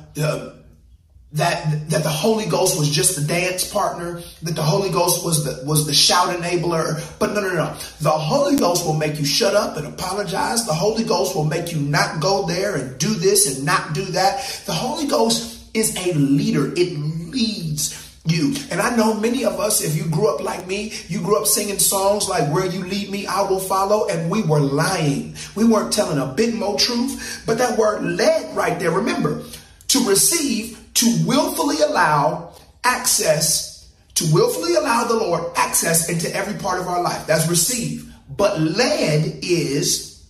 that 1.33 1.89
that 1.89 2.03
the 2.03 2.09
Holy 2.09 2.45
Ghost 2.45 2.77
was 2.77 2.89
just 2.89 3.15
the 3.15 3.25
dance 3.27 3.69
partner, 3.69 4.21
that 4.43 4.55
the 4.55 4.61
Holy 4.61 4.91
Ghost 4.91 5.25
was 5.25 5.43
the 5.43 5.65
was 5.67 5.87
the 5.87 5.93
shout 5.93 6.29
enabler. 6.29 7.01
But 7.17 7.33
no, 7.33 7.41
no, 7.41 7.53
no. 7.53 7.75
The 8.01 8.11
Holy 8.11 8.55
Ghost 8.55 8.85
will 8.85 8.93
make 8.93 9.17
you 9.17 9.25
shut 9.25 9.55
up 9.55 9.75
and 9.77 9.87
apologize. 9.87 10.65
The 10.65 10.73
Holy 10.73 11.03
Ghost 11.03 11.35
will 11.35 11.45
make 11.45 11.71
you 11.71 11.79
not 11.79 12.21
go 12.21 12.45
there 12.45 12.75
and 12.75 12.97
do 12.99 13.13
this 13.15 13.55
and 13.57 13.65
not 13.65 13.93
do 13.93 14.05
that. 14.05 14.63
The 14.67 14.73
Holy 14.73 15.07
Ghost 15.07 15.59
is 15.73 15.95
a 16.05 16.13
leader. 16.13 16.71
It 16.73 16.97
leads 16.99 18.02
you. 18.25 18.55
And 18.71 18.79
I 18.79 18.95
know 18.95 19.13
many 19.13 19.43
of 19.43 19.59
us, 19.59 19.83
if 19.83 19.95
you 19.95 20.09
grew 20.09 20.33
up 20.33 20.41
like 20.41 20.65
me, 20.65 20.93
you 21.09 21.19
grew 21.19 21.37
up 21.37 21.45
singing 21.45 21.79
songs 21.79 22.29
like 22.29 22.51
Where 22.53 22.65
You 22.65 22.85
Lead 22.85 23.09
Me, 23.09 23.27
I 23.27 23.41
Will 23.41 23.59
Follow, 23.59 24.07
and 24.07 24.31
we 24.31 24.41
were 24.43 24.61
lying. 24.61 25.35
We 25.55 25.65
weren't 25.65 25.91
telling 25.91 26.19
a 26.19 26.33
bit 26.33 26.53
more 26.55 26.77
truth, 26.79 27.43
but 27.45 27.57
that 27.57 27.77
word 27.77 28.03
led 28.03 28.55
right 28.55 28.79
there, 28.79 28.91
remember, 28.91 29.43
to 29.89 30.07
receive, 30.07 30.79
to 30.95 31.23
willfully 31.25 31.77
allow 31.81 32.53
access, 32.83 33.91
to 34.15 34.25
willfully 34.33 34.75
allow 34.75 35.03
the 35.03 35.15
Lord 35.15 35.51
access 35.57 36.09
into 36.09 36.33
every 36.33 36.57
part 36.59 36.79
of 36.79 36.87
our 36.87 37.01
life. 37.01 37.27
That's 37.27 37.49
receive. 37.49 38.09
But 38.29 38.59
led 38.59 39.39
is 39.43 40.25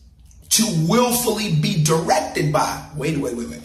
to 0.50 0.63
willfully 0.88 1.55
be 1.55 1.83
directed 1.83 2.51
by. 2.51 2.85
Wait, 2.95 3.17
wait, 3.17 3.35
wait, 3.35 3.50
wait 3.50 3.62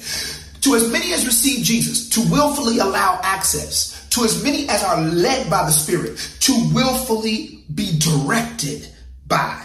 To 0.60 0.74
as 0.74 0.90
many 0.90 1.12
as 1.12 1.26
receive 1.26 1.64
Jesus, 1.64 2.08
to 2.10 2.20
willfully 2.30 2.78
allow 2.78 3.20
access. 3.22 3.97
To 4.10 4.24
as 4.24 4.42
many 4.42 4.68
as 4.68 4.82
are 4.82 5.00
led 5.00 5.50
by 5.50 5.64
the 5.64 5.70
Spirit, 5.70 6.18
to 6.40 6.70
willfully 6.72 7.64
be 7.74 7.98
directed 7.98 8.88
by. 9.26 9.64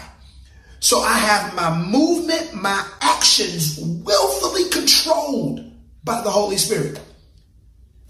So 0.80 1.00
I 1.00 1.14
have 1.14 1.54
my 1.54 1.74
movement, 1.74 2.54
my 2.54 2.86
actions 3.00 3.78
willfully 3.80 4.68
controlled 4.68 5.72
by 6.04 6.20
the 6.22 6.30
Holy 6.30 6.58
Spirit. 6.58 7.00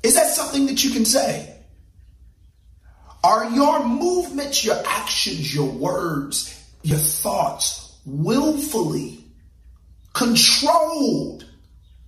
Is 0.02 0.14
that 0.16 0.26
something 0.26 0.66
that 0.66 0.82
you 0.82 0.90
can 0.90 1.04
say? 1.04 1.56
Are 3.22 3.48
your 3.50 3.86
movements, 3.86 4.64
your 4.64 4.82
actions, 4.84 5.54
your 5.54 5.70
words, 5.70 6.62
your 6.82 6.98
thoughts 6.98 7.96
willfully 8.04 9.24
controlled? 10.12 11.46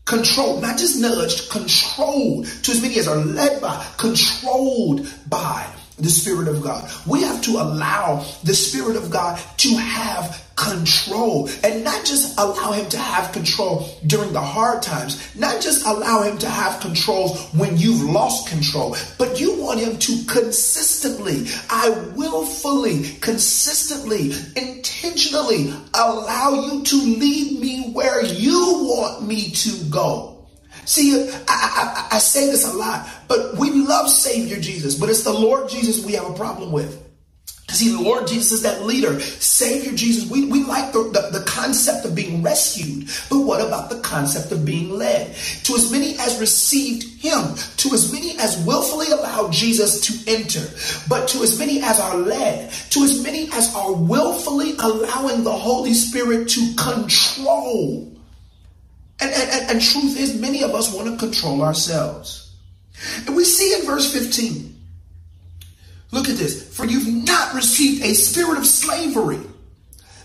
Controlled, 0.07 0.63
not 0.63 0.79
just 0.79 1.01
nudged, 1.01 1.51
controlled 1.51 2.47
to 2.47 2.71
as 2.71 2.81
many 2.81 2.97
as 2.99 3.09
are 3.09 3.17
led 3.17 3.61
by, 3.61 3.85
controlled 3.99 5.07
by 5.29 5.67
the 5.99 6.11
Spirit 6.11 6.49
of 6.49 6.63
God. 6.63 6.91
We 7.07 7.23
have 7.23 7.43
to 7.43 7.53
allow 7.53 8.25
the 8.45 8.55
Spirit 8.55 8.97
of 8.97 9.11
God 9.11 9.41
to 9.59 9.75
have 9.77 10.43
control 10.57 11.49
and 11.63 11.85
not 11.85 12.05
just 12.05 12.39
allow 12.39 12.73
him 12.73 12.89
to 12.89 12.99
have 12.99 13.33
control 13.33 13.89
during 14.07 14.33
the 14.33 14.41
hard 14.41 14.83
times, 14.83 15.35
not 15.37 15.61
just 15.61 15.87
allow 15.87 16.23
him 16.23 16.39
to 16.39 16.49
have 16.49 16.81
control 16.81 17.37
when 17.53 17.77
you've 17.77 18.03
lost 18.03 18.49
control, 18.49 18.97
but 19.19 19.39
you 19.39 19.61
want 19.61 19.81
him 19.81 19.99
to 19.99 20.25
consistently, 20.27 21.47
I 21.71 21.91
willfully, 22.15 23.17
consistently, 23.21 24.33
intentionally 24.57 25.73
allow 25.93 26.67
you 26.67 26.83
to 26.83 26.97
lead 26.97 27.61
me 27.61 27.91
where 27.93 28.25
you 28.25 28.89
want 28.89 29.27
me 29.27 29.51
to 29.51 29.85
go. 29.91 30.36
See, 30.87 31.29
I, 31.31 31.35
I, 31.49 32.09
I, 32.13 32.19
say 32.19 32.47
this 32.47 32.65
a 32.65 32.77
lot, 32.77 33.09
but 33.27 33.57
we 33.57 33.71
love 33.73 34.09
Savior 34.09 34.59
Jesus, 34.61 34.95
but 34.95 35.11
it's 35.11 35.25
the 35.25 35.33
Lord 35.33 35.69
Jesus 35.69 36.05
we 36.05 36.13
have 36.13 36.31
a 36.31 36.35
problem 36.35 36.71
with. 36.71 37.03
See, 37.71 37.91
the 37.91 38.01
Lord 38.01 38.29
Jesus 38.29 38.53
is 38.53 38.63
that 38.63 38.85
leader. 38.85 39.19
Savior 39.21 39.93
Jesus, 39.93 40.31
we, 40.31 40.47
we 40.47 40.63
like 40.63 40.93
the, 40.93 41.03
the, 41.03 41.39
the, 41.41 41.45
concept 41.45 42.07
of 42.07 42.15
being 42.15 42.41
rescued, 42.41 43.09
but 43.29 43.41
what 43.41 43.61
about 43.61 43.91
the 43.91 43.99
concept 44.01 44.53
of 44.53 44.65
being 44.65 44.91
led? 44.91 45.35
To 45.65 45.75
as 45.75 45.91
many 45.91 46.17
as 46.19 46.39
received 46.39 47.21
him, 47.21 47.57
to 47.79 47.93
as 47.93 48.13
many 48.13 48.39
as 48.39 48.57
willfully 48.65 49.09
allowed 49.09 49.53
Jesus 49.53 50.01
to 50.03 50.31
enter, 50.31 50.63
but 51.09 51.29
to 51.31 51.43
as 51.43 51.59
many 51.59 51.83
as 51.83 51.99
are 51.99 52.17
led, 52.17 52.71
to 52.91 53.03
as 53.03 53.21
many 53.23 53.49
as 53.53 53.75
are 53.75 53.93
willfully 53.93 54.73
allowing 54.79 55.43
the 55.43 55.53
Holy 55.53 55.93
Spirit 55.93 56.49
to 56.51 56.75
control 56.77 58.16
and, 59.21 59.31
and, 59.33 59.71
and, 59.71 59.81
truth 59.81 60.19
is, 60.19 60.39
many 60.39 60.63
of 60.63 60.75
us 60.75 60.93
want 60.93 61.09
to 61.09 61.17
control 61.17 61.63
ourselves. 61.63 62.55
And 63.27 63.35
we 63.35 63.45
see 63.45 63.75
in 63.75 63.87
verse 63.87 64.13
15, 64.13 64.79
look 66.13 66.29
at 66.29 66.37
this. 66.37 66.77
For 66.77 66.85
you've 66.85 67.25
not 67.25 67.55
received 67.55 68.05
a 68.05 68.15
spirit 68.15 68.59
of 68.59 68.67
slavery 68.67 69.41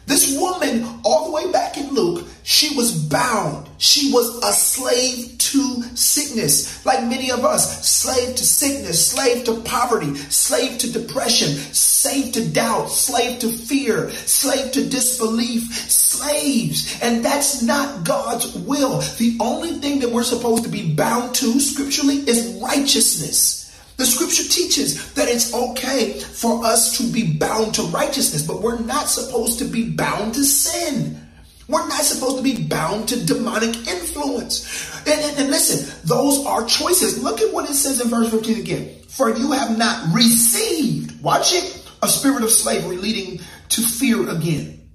this 0.05 0.37
woman, 0.37 0.99
all 1.03 1.25
the 1.25 1.31
way 1.31 1.51
back 1.51 1.77
in 1.77 1.89
Luke, 1.93 2.27
she 2.43 2.75
was 2.75 2.91
bound. 3.05 3.69
She 3.77 4.11
was 4.11 4.37
a 4.43 4.51
slave 4.51 5.37
to 5.37 5.83
sickness, 5.95 6.85
like 6.85 7.03
many 7.03 7.31
of 7.31 7.45
us, 7.45 7.87
slave 7.87 8.35
to 8.35 8.43
sickness, 8.43 9.11
slave 9.11 9.43
to 9.45 9.61
poverty, 9.61 10.15
slave 10.15 10.77
to 10.79 10.91
depression, 10.91 11.49
slave 11.73 12.33
to 12.33 12.47
doubt, 12.49 12.89
slave 12.89 13.39
to 13.39 13.51
fear, 13.51 14.09
slave 14.11 14.71
to 14.71 14.87
disbelief, 14.87 15.63
slaves. 15.73 16.99
And 17.01 17.23
that's 17.23 17.61
not 17.61 18.03
God's 18.03 18.53
will. 18.55 18.99
The 19.17 19.37
only 19.39 19.73
thing 19.79 19.99
that 19.99 20.11
we're 20.11 20.23
supposed 20.23 20.63
to 20.63 20.69
be 20.69 20.93
bound 20.93 21.35
to 21.35 21.59
scripturally 21.59 22.17
is 22.17 22.59
righteousness. 22.61 23.60
The 24.01 24.07
scripture 24.07 24.49
teaches 24.49 25.13
that 25.13 25.29
it's 25.29 25.53
okay 25.53 26.13
for 26.13 26.65
us 26.65 26.97
to 26.97 27.03
be 27.03 27.37
bound 27.37 27.75
to 27.75 27.83
righteousness, 27.83 28.41
but 28.41 28.59
we're 28.59 28.79
not 28.79 29.07
supposed 29.07 29.59
to 29.59 29.65
be 29.65 29.91
bound 29.91 30.33
to 30.33 30.43
sin. 30.43 31.21
We're 31.67 31.87
not 31.87 32.01
supposed 32.01 32.37
to 32.37 32.43
be 32.43 32.63
bound 32.63 33.09
to 33.09 33.23
demonic 33.23 33.75
influence. 33.87 34.91
And, 35.05 35.21
and, 35.21 35.37
and, 35.37 35.49
listen, 35.51 35.95
those 36.03 36.43
are 36.47 36.65
choices. 36.65 37.21
Look 37.21 37.41
at 37.41 37.53
what 37.53 37.69
it 37.69 37.75
says 37.75 38.01
in 38.01 38.07
verse 38.07 38.31
15 38.31 38.61
again. 38.61 38.95
For 39.07 39.37
you 39.37 39.51
have 39.51 39.77
not 39.77 40.11
received, 40.15 41.21
watch 41.21 41.53
it, 41.53 41.87
a 42.01 42.07
spirit 42.07 42.41
of 42.41 42.49
slavery 42.49 42.97
leading 42.97 43.39
to 43.69 43.81
fear 43.83 44.27
again. 44.31 44.89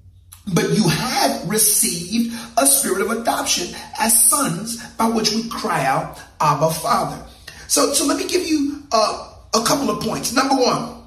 But 0.53 0.71
you 0.71 0.89
have 0.89 1.49
received 1.49 2.37
a 2.59 2.67
spirit 2.67 3.03
of 3.03 3.13
adoption 3.13 3.73
as 4.01 4.29
sons 4.29 4.85
by 4.95 5.07
which 5.07 5.31
we 5.31 5.49
cry 5.49 5.87
out, 5.87 6.21
Abba, 6.41 6.71
Father. 6.71 7.25
So, 7.69 7.93
so 7.93 8.05
let 8.05 8.19
me 8.19 8.27
give 8.27 8.45
you 8.47 8.76
uh, 8.93 9.33
a 9.55 9.65
couple 9.65 9.91
of 9.91 10.03
points. 10.03 10.33
Number 10.33 10.55
one, 10.55 11.03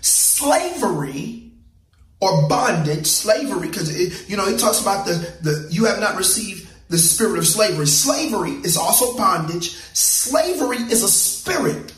slavery 0.00 1.52
or 2.20 2.48
bondage, 2.48 3.06
slavery, 3.06 3.68
because 3.68 4.28
you 4.28 4.36
know 4.36 4.46
it 4.46 4.58
talks 4.58 4.80
about 4.80 5.06
the 5.06 5.12
the 5.42 5.68
you 5.70 5.84
have 5.84 6.00
not 6.00 6.16
received 6.16 6.68
the 6.88 6.98
spirit 6.98 7.38
of 7.38 7.46
slavery. 7.46 7.86
Slavery 7.86 8.50
is 8.50 8.76
also 8.76 9.16
bondage. 9.16 9.70
Slavery 9.94 10.78
is 10.78 11.02
a 11.02 11.08
spirit. 11.08 11.94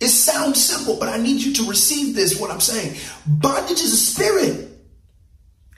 It 0.00 0.08
sounds 0.08 0.62
simple, 0.62 0.96
but 0.98 1.08
I 1.08 1.16
need 1.18 1.40
you 1.42 1.54
to 1.54 1.68
receive 1.68 2.16
this. 2.16 2.40
What 2.40 2.50
I'm 2.50 2.60
saying, 2.60 2.96
bondage 3.26 3.80
is 3.80 3.92
a 3.92 3.96
spirit. 3.96 4.68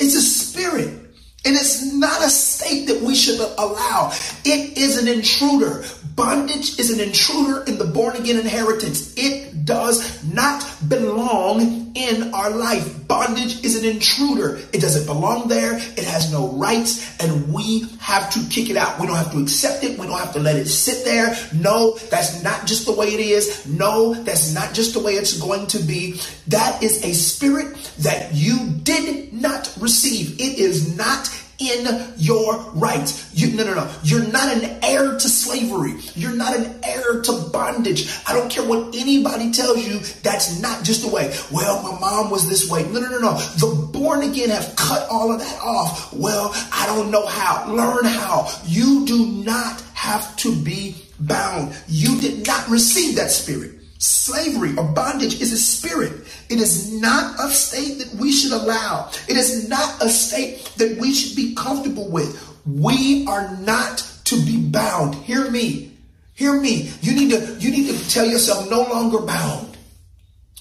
It's 0.00 0.14
a 0.14 0.22
spirit. 0.22 1.03
And 1.46 1.54
it's 1.54 1.92
not 1.92 2.24
a 2.24 2.30
state 2.30 2.86
that 2.86 3.02
we 3.02 3.14
should 3.14 3.38
allow. 3.38 4.12
It 4.44 4.78
is 4.78 4.96
an 4.96 5.08
intruder. 5.08 5.84
Bondage 6.16 6.78
is 6.78 6.90
an 6.90 7.06
intruder 7.06 7.64
in 7.64 7.76
the 7.76 7.84
born 7.84 8.16
again 8.16 8.38
inheritance. 8.38 9.12
It 9.16 9.66
does 9.66 10.24
not 10.32 10.64
belong 10.88 11.92
in 11.94 12.32
our 12.32 12.50
life. 12.50 13.03
Bondage 13.06 13.64
is 13.64 13.76
an 13.76 13.84
intruder. 13.84 14.56
It 14.72 14.80
doesn't 14.80 15.06
belong 15.06 15.48
there. 15.48 15.74
It 15.74 16.04
has 16.04 16.32
no 16.32 16.48
rights 16.48 17.20
and 17.20 17.52
we 17.52 17.86
have 18.00 18.30
to 18.32 18.40
kick 18.48 18.70
it 18.70 18.76
out. 18.76 19.00
We 19.00 19.06
don't 19.06 19.16
have 19.16 19.32
to 19.32 19.42
accept 19.42 19.84
it. 19.84 19.98
We 19.98 20.06
don't 20.06 20.18
have 20.18 20.32
to 20.34 20.40
let 20.40 20.56
it 20.56 20.66
sit 20.66 21.04
there. 21.04 21.36
No, 21.54 21.98
that's 22.10 22.42
not 22.42 22.66
just 22.66 22.86
the 22.86 22.92
way 22.92 23.08
it 23.08 23.20
is. 23.20 23.66
No, 23.66 24.14
that's 24.14 24.52
not 24.54 24.74
just 24.74 24.94
the 24.94 25.00
way 25.00 25.14
it's 25.14 25.38
going 25.38 25.66
to 25.68 25.78
be. 25.78 26.20
That 26.48 26.82
is 26.82 27.04
a 27.04 27.12
spirit 27.12 27.76
that 27.98 28.34
you 28.34 28.70
did 28.82 29.32
not 29.32 29.74
receive. 29.80 30.40
It 30.40 30.58
is 30.58 30.96
not 30.96 31.28
in 31.58 32.12
your 32.16 32.58
rights. 32.72 33.30
You, 33.34 33.56
no, 33.56 33.64
no, 33.64 33.74
no. 33.74 33.90
You're 34.02 34.26
not 34.26 34.54
an 34.56 34.78
heir 34.82 35.12
to 35.12 35.28
slavery. 35.28 35.94
You're 36.14 36.34
not 36.34 36.56
an 36.56 36.80
heir 36.82 37.20
to 37.22 37.32
bondage. 37.52 38.08
I 38.26 38.34
don't 38.34 38.50
care 38.50 38.66
what 38.66 38.94
anybody 38.94 39.52
tells 39.52 39.86
you. 39.86 40.00
That's 40.22 40.60
not 40.60 40.84
just 40.84 41.02
the 41.02 41.08
way. 41.08 41.34
Well, 41.52 41.82
my 41.82 41.98
mom 41.98 42.30
was 42.30 42.48
this 42.48 42.70
way. 42.70 42.84
No, 42.84 43.00
no, 43.00 43.08
no, 43.08 43.18
no. 43.18 43.38
The 43.38 43.88
born 43.92 44.22
again 44.22 44.50
have 44.50 44.74
cut 44.76 45.08
all 45.08 45.32
of 45.32 45.40
that 45.40 45.60
off. 45.60 46.12
Well, 46.12 46.50
I 46.72 46.86
don't 46.86 47.10
know 47.10 47.26
how. 47.26 47.72
Learn 47.72 48.04
how. 48.04 48.50
You 48.64 49.06
do 49.06 49.26
not 49.26 49.80
have 49.94 50.36
to 50.36 50.54
be 50.54 50.96
bound. 51.20 51.74
You 51.88 52.20
did 52.20 52.46
not 52.46 52.68
receive 52.68 53.16
that 53.16 53.30
spirit. 53.30 53.73
Slavery 53.98 54.74
or 54.76 54.84
bondage 54.84 55.40
is 55.40 55.52
a 55.52 55.56
spirit. 55.56 56.12
It 56.50 56.60
is 56.60 56.92
not 56.92 57.38
a 57.40 57.48
state 57.50 57.98
that 57.98 58.14
we 58.18 58.32
should 58.32 58.52
allow. 58.52 59.10
It 59.28 59.36
is 59.36 59.68
not 59.68 60.02
a 60.02 60.08
state 60.08 60.64
that 60.76 60.98
we 60.98 61.14
should 61.14 61.36
be 61.36 61.54
comfortable 61.54 62.08
with. 62.10 62.40
We 62.66 63.26
are 63.26 63.56
not 63.58 64.06
to 64.24 64.36
be 64.44 64.58
bound. 64.58 65.14
Hear 65.14 65.50
me. 65.50 65.92
Hear 66.34 66.60
me. 66.60 66.90
You 67.00 67.14
need 67.14 67.30
to 67.30 67.56
you 67.60 67.70
need 67.70 67.96
to 67.96 68.10
tell 68.10 68.26
yourself 68.26 68.68
no 68.68 68.82
longer 68.82 69.20
bound. 69.20 69.76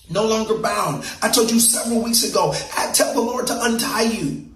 No 0.10 0.28
longer 0.28 0.58
bound. 0.58 1.06
I 1.22 1.30
told 1.30 1.50
you 1.52 1.60
several 1.60 2.04
weeks 2.04 2.24
ago, 2.30 2.54
I 2.78 2.91
tell 2.91 3.13
the 3.13 3.22
Lord 3.22 3.48
to 3.48 3.63
untie 3.63 4.04
you. 4.04 4.52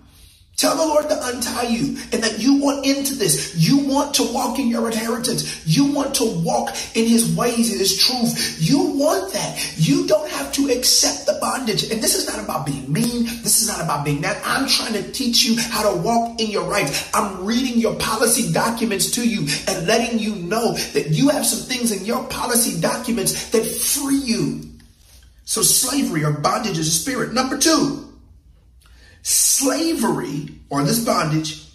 Tell 0.57 0.75
the 0.75 0.87
Lord 0.87 1.07
to 1.09 1.27
untie 1.27 1.67
you 1.67 1.99
and 2.11 2.23
that 2.23 2.39
you 2.39 2.55
want 2.59 2.83
into 2.83 3.13
this. 3.13 3.55
You 3.55 3.77
want 3.77 4.15
to 4.15 4.23
walk 4.33 4.57
in 4.57 4.69
your 4.69 4.87
inheritance. 4.87 5.63
You 5.67 5.93
want 5.93 6.15
to 6.15 6.25
walk 6.41 6.69
in 6.95 7.05
his 7.05 7.35
ways, 7.35 7.71
in 7.71 7.77
his 7.77 7.95
truth. 7.95 8.57
You 8.59 8.95
want 8.95 9.33
that. 9.33 9.75
You 9.77 10.07
don't 10.07 10.27
have 10.31 10.51
to 10.53 10.69
accept 10.69 11.27
the 11.27 11.37
bondage. 11.39 11.91
And 11.91 12.01
this 12.01 12.15
is 12.15 12.27
not 12.27 12.43
about 12.43 12.65
being 12.65 12.91
mean. 12.91 13.25
This 13.25 13.61
is 13.61 13.67
not 13.67 13.83
about 13.83 14.03
being 14.03 14.21
that. 14.21 14.41
I'm 14.43 14.67
trying 14.67 14.93
to 14.93 15.11
teach 15.11 15.45
you 15.45 15.61
how 15.61 15.91
to 15.91 15.95
walk 15.95 16.41
in 16.41 16.49
your 16.49 16.67
rights. 16.67 17.07
I'm 17.13 17.45
reading 17.45 17.77
your 17.77 17.93
policy 17.97 18.51
documents 18.51 19.11
to 19.11 19.29
you 19.29 19.41
and 19.67 19.85
letting 19.85 20.17
you 20.17 20.37
know 20.37 20.73
that 20.73 21.09
you 21.11 21.29
have 21.29 21.45
some 21.45 21.69
things 21.69 21.91
in 21.91 22.03
your 22.03 22.23
policy 22.29 22.81
documents 22.81 23.51
that 23.51 23.63
free 23.63 24.17
you. 24.17 24.61
So 25.45 25.61
slavery 25.61 26.23
or 26.23 26.31
bondage 26.31 26.79
is 26.79 26.87
a 26.87 26.91
spirit. 26.91 27.31
Number 27.31 27.59
two, 27.59 28.06
Slavery 29.27 30.47
or 30.69 30.83
this 30.83 31.03
bondage 31.03 31.67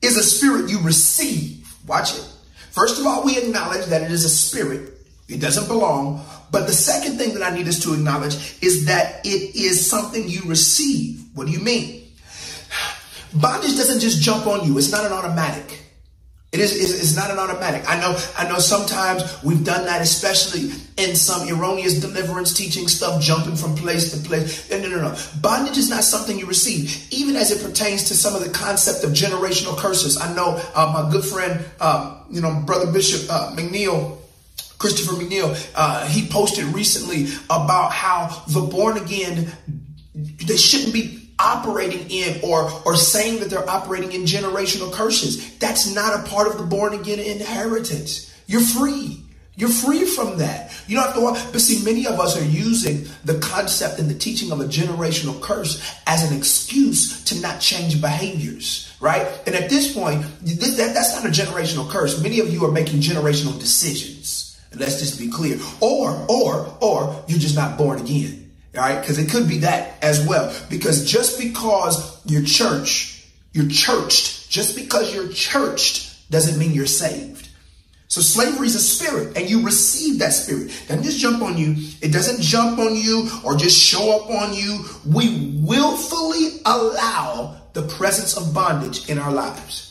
is 0.00 0.16
a 0.16 0.22
spirit 0.22 0.70
you 0.70 0.80
receive. 0.80 1.66
Watch 1.84 2.14
it. 2.14 2.24
First 2.70 3.00
of 3.00 3.06
all, 3.06 3.24
we 3.24 3.36
acknowledge 3.36 3.84
that 3.86 4.02
it 4.02 4.12
is 4.12 4.24
a 4.24 4.28
spirit. 4.28 4.92
It 5.28 5.40
doesn't 5.40 5.66
belong. 5.66 6.24
But 6.52 6.68
the 6.68 6.72
second 6.72 7.18
thing 7.18 7.34
that 7.34 7.42
I 7.42 7.52
need 7.52 7.66
us 7.66 7.80
to 7.80 7.94
acknowledge 7.94 8.62
is 8.62 8.86
that 8.86 9.26
it 9.26 9.56
is 9.56 9.90
something 9.90 10.28
you 10.28 10.42
receive. 10.46 11.24
What 11.34 11.48
do 11.48 11.52
you 11.52 11.58
mean? 11.58 12.12
Bondage 13.34 13.74
doesn't 13.76 13.98
just 13.98 14.22
jump 14.22 14.46
on 14.46 14.64
you. 14.64 14.78
It's 14.78 14.92
not 14.92 15.04
an 15.04 15.10
automatic. 15.12 15.82
It 16.52 16.58
is 16.58 17.00
it's 17.00 17.14
not 17.14 17.30
an 17.30 17.38
automatic. 17.38 17.84
I 17.88 18.00
know 18.00 18.18
I 18.36 18.48
know 18.48 18.58
sometimes 18.58 19.40
we've 19.44 19.64
done 19.64 19.86
that, 19.86 20.02
especially 20.02 20.72
in 20.96 21.14
some 21.14 21.48
erroneous 21.48 22.00
deliverance 22.00 22.52
teaching 22.52 22.88
stuff, 22.88 23.22
jumping 23.22 23.54
from 23.54 23.76
place 23.76 24.10
to 24.10 24.28
place. 24.28 24.68
No, 24.68 24.80
no, 24.80 25.00
no. 25.00 25.16
Bondage 25.40 25.78
is 25.78 25.88
not 25.88 26.02
something 26.02 26.36
you 26.36 26.46
receive, 26.46 27.06
even 27.12 27.36
as 27.36 27.52
it 27.52 27.64
pertains 27.64 28.08
to 28.08 28.16
some 28.16 28.34
of 28.34 28.42
the 28.42 28.50
concept 28.50 29.04
of 29.04 29.10
generational 29.10 29.78
curses. 29.78 30.20
I 30.20 30.34
know 30.34 30.60
uh, 30.74 30.90
my 30.92 31.08
good 31.12 31.24
friend, 31.24 31.64
uh, 31.78 32.20
you 32.28 32.40
know, 32.40 32.60
brother 32.66 32.90
Bishop 32.90 33.30
uh, 33.30 33.52
McNeil. 33.54 34.16
Christopher 34.78 35.22
McNeil, 35.22 35.70
uh, 35.74 36.06
he 36.06 36.26
posted 36.26 36.64
recently 36.64 37.26
about 37.50 37.92
how 37.92 38.42
the 38.48 38.62
born 38.62 38.96
again, 38.96 39.52
they 40.14 40.56
shouldn't 40.56 40.94
be 40.94 41.19
operating 41.40 42.10
in 42.10 42.40
or 42.42 42.70
or 42.84 42.96
saying 42.96 43.40
that 43.40 43.50
they're 43.50 43.68
operating 43.68 44.12
in 44.12 44.22
generational 44.22 44.92
curses. 44.92 45.58
That's 45.58 45.92
not 45.94 46.20
a 46.20 46.28
part 46.28 46.46
of 46.46 46.58
the 46.58 46.64
born 46.64 46.94
again 46.94 47.18
inheritance. 47.18 48.32
You're 48.46 48.60
free. 48.60 49.24
You're 49.56 49.68
free 49.68 50.06
from 50.06 50.38
that. 50.38 50.72
You 50.86 50.96
don't 50.96 51.04
have 51.06 51.14
to. 51.14 51.52
But 51.52 51.60
see, 51.60 51.84
many 51.84 52.06
of 52.06 52.18
us 52.18 52.40
are 52.40 52.44
using 52.44 53.06
the 53.24 53.38
concept 53.40 53.98
and 53.98 54.08
the 54.08 54.14
teaching 54.14 54.52
of 54.52 54.60
a 54.60 54.64
generational 54.64 55.40
curse 55.42 55.82
as 56.06 56.28
an 56.28 56.36
excuse 56.36 57.24
to 57.24 57.40
not 57.40 57.60
change 57.60 58.00
behaviors, 58.00 58.90
right? 59.00 59.26
And 59.46 59.54
at 59.54 59.68
this 59.68 59.92
point, 59.92 60.22
that, 60.22 60.92
that's 60.94 61.14
not 61.14 61.26
a 61.26 61.28
generational 61.28 61.90
curse. 61.90 62.22
Many 62.22 62.40
of 62.40 62.50
you 62.50 62.64
are 62.64 62.72
making 62.72 63.00
generational 63.00 63.58
decisions. 63.58 64.58
Let's 64.74 64.98
just 64.98 65.18
be 65.18 65.28
clear. 65.28 65.58
Or, 65.80 66.24
or, 66.28 66.74
or 66.80 67.24
you're 67.28 67.38
just 67.38 67.56
not 67.56 67.76
born 67.76 68.00
again. 68.00 68.39
All 68.76 68.82
right, 68.82 69.00
because 69.00 69.18
it 69.18 69.30
could 69.30 69.48
be 69.48 69.58
that 69.58 70.02
as 70.02 70.26
well. 70.26 70.54
Because 70.68 71.04
just 71.10 71.40
because 71.40 72.20
you're 72.24 72.44
church, 72.44 73.26
you're 73.52 73.68
churched, 73.68 74.48
just 74.48 74.76
because 74.76 75.12
you're 75.14 75.28
churched 75.28 76.30
doesn't 76.30 76.58
mean 76.58 76.72
you're 76.72 76.86
saved. 76.86 77.48
So 78.06 78.20
slavery 78.20 78.66
is 78.66 78.74
a 78.74 78.80
spirit 78.80 79.36
and 79.36 79.48
you 79.48 79.64
receive 79.64 80.18
that 80.18 80.32
spirit. 80.32 80.70
It 80.70 80.88
doesn't 80.88 81.04
just 81.04 81.18
jump 81.18 81.42
on 81.42 81.56
you. 81.56 81.76
It 82.00 82.12
doesn't 82.12 82.40
jump 82.40 82.78
on 82.78 82.96
you 82.96 83.28
or 83.44 83.56
just 83.56 83.80
show 83.80 84.20
up 84.20 84.30
on 84.30 84.52
you. 84.52 84.84
We 85.06 85.60
willfully 85.62 86.60
allow 86.64 87.56
the 87.72 87.82
presence 87.82 88.36
of 88.36 88.52
bondage 88.52 89.08
in 89.08 89.18
our 89.18 89.32
lives. 89.32 89.89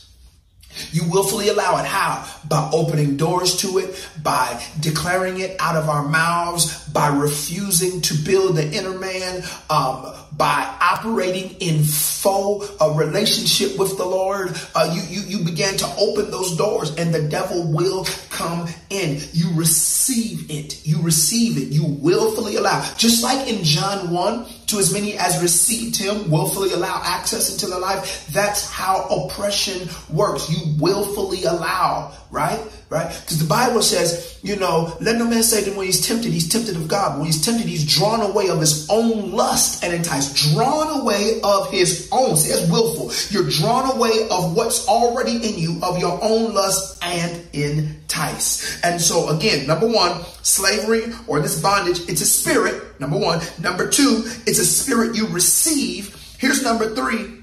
You 0.92 1.10
willfully 1.10 1.50
allow 1.50 1.78
it. 1.80 1.86
How? 1.86 2.26
By 2.48 2.70
opening 2.72 3.18
doors 3.18 3.58
to 3.58 3.80
it, 3.80 4.10
by 4.24 4.64
declaring 4.80 5.40
it 5.40 5.56
out 5.60 5.76
of 5.76 5.90
our 5.90 6.08
mouths, 6.08 6.88
by 6.90 7.08
refusing 7.08 8.02
to 8.02 8.14
build 8.14 8.56
the 8.56 8.72
inner 8.72 8.98
man, 8.98 9.44
um, 9.70 10.14
by 10.32 10.74
operating 10.82 11.52
in 11.60 11.84
full 11.84 12.64
a 12.80 12.94
relationship 12.94 13.78
with 13.78 13.98
the 13.98 14.06
Lord. 14.06 14.56
Uh, 14.74 14.96
you, 14.96 15.02
you, 15.22 15.38
you 15.38 15.46
began 15.46 15.76
to 15.78 15.96
open 15.98 16.32
those 16.32 16.56
doors 16.56 16.96
and 16.96 17.14
the 17.14 17.28
devil 17.28 17.72
will 17.72 18.06
come 18.30 18.68
in. 18.90 19.22
You 19.34 19.52
receive 19.54 20.50
it. 20.50 20.86
You 20.86 21.02
receive 21.02 21.58
it. 21.58 21.74
You 21.74 21.86
willfully 21.86 22.56
allow. 22.56 22.82
Just 22.96 23.22
like 23.24 23.48
in 23.48 23.64
John 23.64 24.12
1, 24.12 24.46
to 24.70 24.78
as 24.78 24.94
many 24.94 25.18
as 25.18 25.42
received 25.42 25.96
him, 25.98 26.30
willfully 26.30 26.72
allow 26.72 27.02
access 27.04 27.52
into 27.52 27.68
the 27.68 27.80
life. 27.80 28.28
That's 28.32 28.70
how 28.70 29.04
oppression 29.06 29.90
works. 30.10 30.50
You 30.50 30.76
willfully 30.80 31.44
allow, 31.44 32.12
right? 32.32 32.60
Right? 32.90 33.08
Because 33.08 33.40
the 33.40 33.48
Bible 33.48 33.82
says, 33.82 34.40
you 34.44 34.56
know, 34.56 34.96
let 35.02 35.18
no 35.18 35.26
man 35.26 35.44
say 35.44 35.64
that 35.64 35.76
when 35.76 35.86
he's 35.86 36.06
tempted, 36.06 36.32
he's 36.32 36.48
tempted 36.48 36.76
of 36.76 36.88
God. 36.88 37.18
When 37.18 37.26
he's 37.26 37.44
tempted, 37.44 37.68
he's 37.68 37.86
drawn 37.86 38.22
away 38.22 38.50
of 38.50 38.60
his 38.60 38.90
own 38.90 39.32
lust 39.32 39.84
and 39.84 39.94
enticed. 39.94 40.54
Drawn 40.54 41.02
away 41.02 41.40
of 41.44 41.70
his 41.72 42.10
own. 42.12 42.36
See, 42.36 42.50
that's 42.50 42.70
willful. 42.72 43.12
You're 43.32 43.50
drawn 43.50 43.96
away 43.96 44.28
of 44.32 44.56
what's 44.56 44.88
already 44.88 45.36
in 45.36 45.58
you, 45.58 45.80
of 45.84 46.00
your 46.00 46.20
own 46.24 46.54
lust 46.54 47.04
and 47.04 47.48
entice. 47.54 48.82
And 48.84 49.00
so 49.02 49.30
again, 49.30 49.68
number 49.68 49.88
one, 49.88 50.24
slavery 50.42 51.14
or 51.28 51.40
this 51.42 51.62
bondage, 51.62 52.02
it's 52.10 52.22
a 52.22 52.26
spirit, 52.26 53.00
number 53.00 53.18
one. 53.18 53.40
Number 53.60 53.88
two, 53.90 54.24
it's 54.46 54.60
a 54.60 54.66
spirit 54.66 55.16
you 55.16 55.28
receive. 55.28 56.16
Here's 56.38 56.64
number 56.64 56.96
three. 56.96 57.36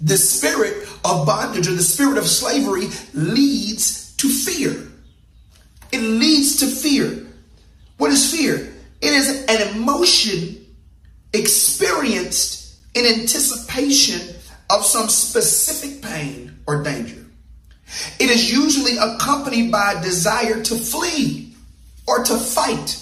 The 0.00 0.16
spirit 0.16 0.88
of 1.04 1.26
bondage 1.26 1.68
or 1.68 1.74
the 1.74 1.82
spirit 1.82 2.18
of 2.18 2.26
slavery 2.26 2.88
leads 3.14 4.03
to 4.24 4.30
fear. 4.30 4.90
It 5.92 6.00
leads 6.00 6.60
to 6.60 6.66
fear. 6.66 7.26
What 7.98 8.10
is 8.10 8.34
fear? 8.34 8.56
It 9.00 9.12
is 9.12 9.44
an 9.46 9.76
emotion 9.76 10.66
experienced 11.34 12.80
in 12.94 13.04
anticipation 13.04 14.34
of 14.70 14.84
some 14.84 15.08
specific 15.08 16.00
pain 16.00 16.58
or 16.66 16.82
danger. 16.82 17.26
It 18.18 18.30
is 18.30 18.50
usually 18.50 18.96
accompanied 18.96 19.70
by 19.70 19.92
a 19.92 20.02
desire 20.02 20.62
to 20.62 20.74
flee 20.74 21.54
or 22.06 22.24
to 22.24 22.36
fight. 22.36 23.00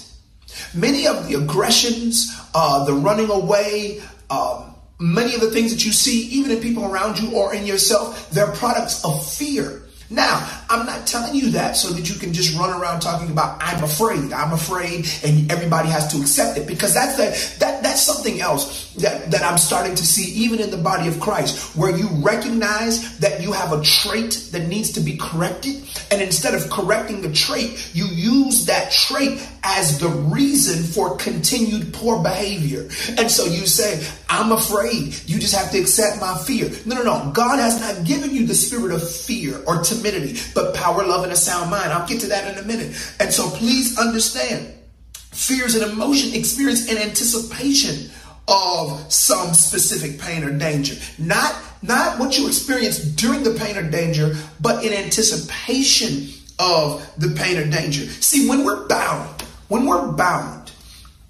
Many 0.75 1.07
of 1.07 1.27
the 1.27 1.35
aggressions, 1.35 2.29
uh, 2.53 2.83
the 2.83 2.93
running 2.93 3.29
away, 3.29 4.01
um, 4.29 4.75
many 4.99 5.35
of 5.35 5.41
the 5.41 5.51
things 5.51 5.71
that 5.71 5.85
you 5.85 5.93
see, 5.93 6.27
even 6.37 6.51
in 6.51 6.59
people 6.61 6.83
around 6.83 7.17
you 7.17 7.31
or 7.31 7.55
in 7.55 7.65
yourself, 7.65 8.29
they're 8.31 8.51
products 8.51 9.05
of 9.05 9.25
fear. 9.25 9.83
Now, 10.09 10.47
I'm 10.69 10.85
not 10.85 11.05
telling 11.07 11.35
you 11.35 11.51
that 11.51 11.75
so 11.75 11.93
that 11.93 12.09
you 12.09 12.19
can 12.19 12.33
just 12.33 12.57
run 12.57 12.69
around 12.69 13.01
talking 13.01 13.31
about 13.31 13.57
I'm 13.61 13.83
afraid, 13.83 14.33
I'm 14.33 14.53
afraid, 14.53 15.07
and 15.23 15.51
everybody 15.51 15.89
has 15.89 16.11
to 16.13 16.21
accept 16.21 16.57
it 16.57 16.67
because 16.67 16.93
that's 16.93 17.17
the, 17.17 17.59
that 17.59 17.83
that's 17.83 18.01
something 18.01 18.41
else 18.41 18.93
that, 18.95 19.31
that 19.31 19.43
I'm 19.43 19.57
starting 19.57 19.95
to 19.95 20.05
see 20.05 20.31
even 20.43 20.59
in 20.59 20.71
the 20.71 20.77
body 20.77 21.07
of 21.07 21.19
Christ, 21.19 21.75
where 21.75 21.95
you 21.95 22.07
recognize 22.21 23.17
that 23.19 23.41
you 23.41 23.51
have 23.51 23.73
a 23.73 23.81
trait 23.83 24.49
that 24.51 24.67
needs 24.67 24.91
to 24.93 24.99
be 24.99 25.17
corrected, 25.17 25.83
and 26.11 26.21
instead 26.21 26.53
of 26.53 26.69
correcting 26.69 27.21
the 27.21 27.31
trait, 27.31 27.91
you 27.93 28.05
use 28.05 28.65
that 28.65 28.91
trait 28.91 29.47
as 29.63 29.99
the 29.99 30.09
reason 30.09 30.83
for 30.83 31.15
continued 31.17 31.93
poor 31.93 32.21
behavior. 32.21 32.81
And 33.17 33.31
so 33.31 33.45
you 33.45 33.65
say, 33.65 34.05
I'm 34.29 34.51
afraid. 34.51 35.15
You 35.25 35.39
just 35.39 35.55
have 35.55 35.71
to 35.71 35.79
accept 35.79 36.19
my 36.19 36.37
fear. 36.37 36.69
No, 36.85 36.95
no, 36.95 37.03
no. 37.03 37.31
God 37.31 37.59
has 37.59 37.79
not 37.79 38.05
given 38.05 38.31
you 38.31 38.45
the 38.45 38.55
spirit 38.55 38.91
of 38.91 39.09
fear 39.09 39.61
or 39.65 39.81
timidity, 39.81 40.33
but 40.53 40.75
power, 40.75 41.05
love, 41.05 41.23
and 41.23 41.33
a 41.33 41.35
sound 41.35 41.69
mind. 41.69 41.91
I'll 41.91 42.07
get 42.07 42.21
to 42.21 42.27
that 42.27 42.51
in 42.51 42.63
a 42.63 42.67
minute. 42.67 42.95
And 43.19 43.33
so 43.33 43.49
please 43.49 43.97
understand 43.97 44.73
fear 45.15 45.65
is 45.65 45.75
an 45.75 45.89
emotion 45.89 46.33
experience 46.33 46.91
in 46.91 46.97
anticipation 46.97 48.11
of 48.47 49.11
some 49.11 49.53
specific 49.53 50.19
pain 50.19 50.43
or 50.43 50.51
danger. 50.51 50.95
Not, 51.17 51.55
not 51.81 52.19
what 52.19 52.37
you 52.37 52.47
experience 52.47 52.99
during 52.99 53.43
the 53.43 53.53
pain 53.53 53.77
or 53.77 53.89
danger, 53.89 54.35
but 54.59 54.83
in 54.83 54.93
anticipation 54.93 56.29
of 56.59 57.09
the 57.17 57.29
pain 57.29 57.57
or 57.57 57.69
danger. 57.69 58.05
See, 58.05 58.47
when 58.47 58.63
we're 58.63 58.87
bound, 58.87 59.41
when 59.69 59.85
we're 59.85 60.11
bound, 60.11 60.71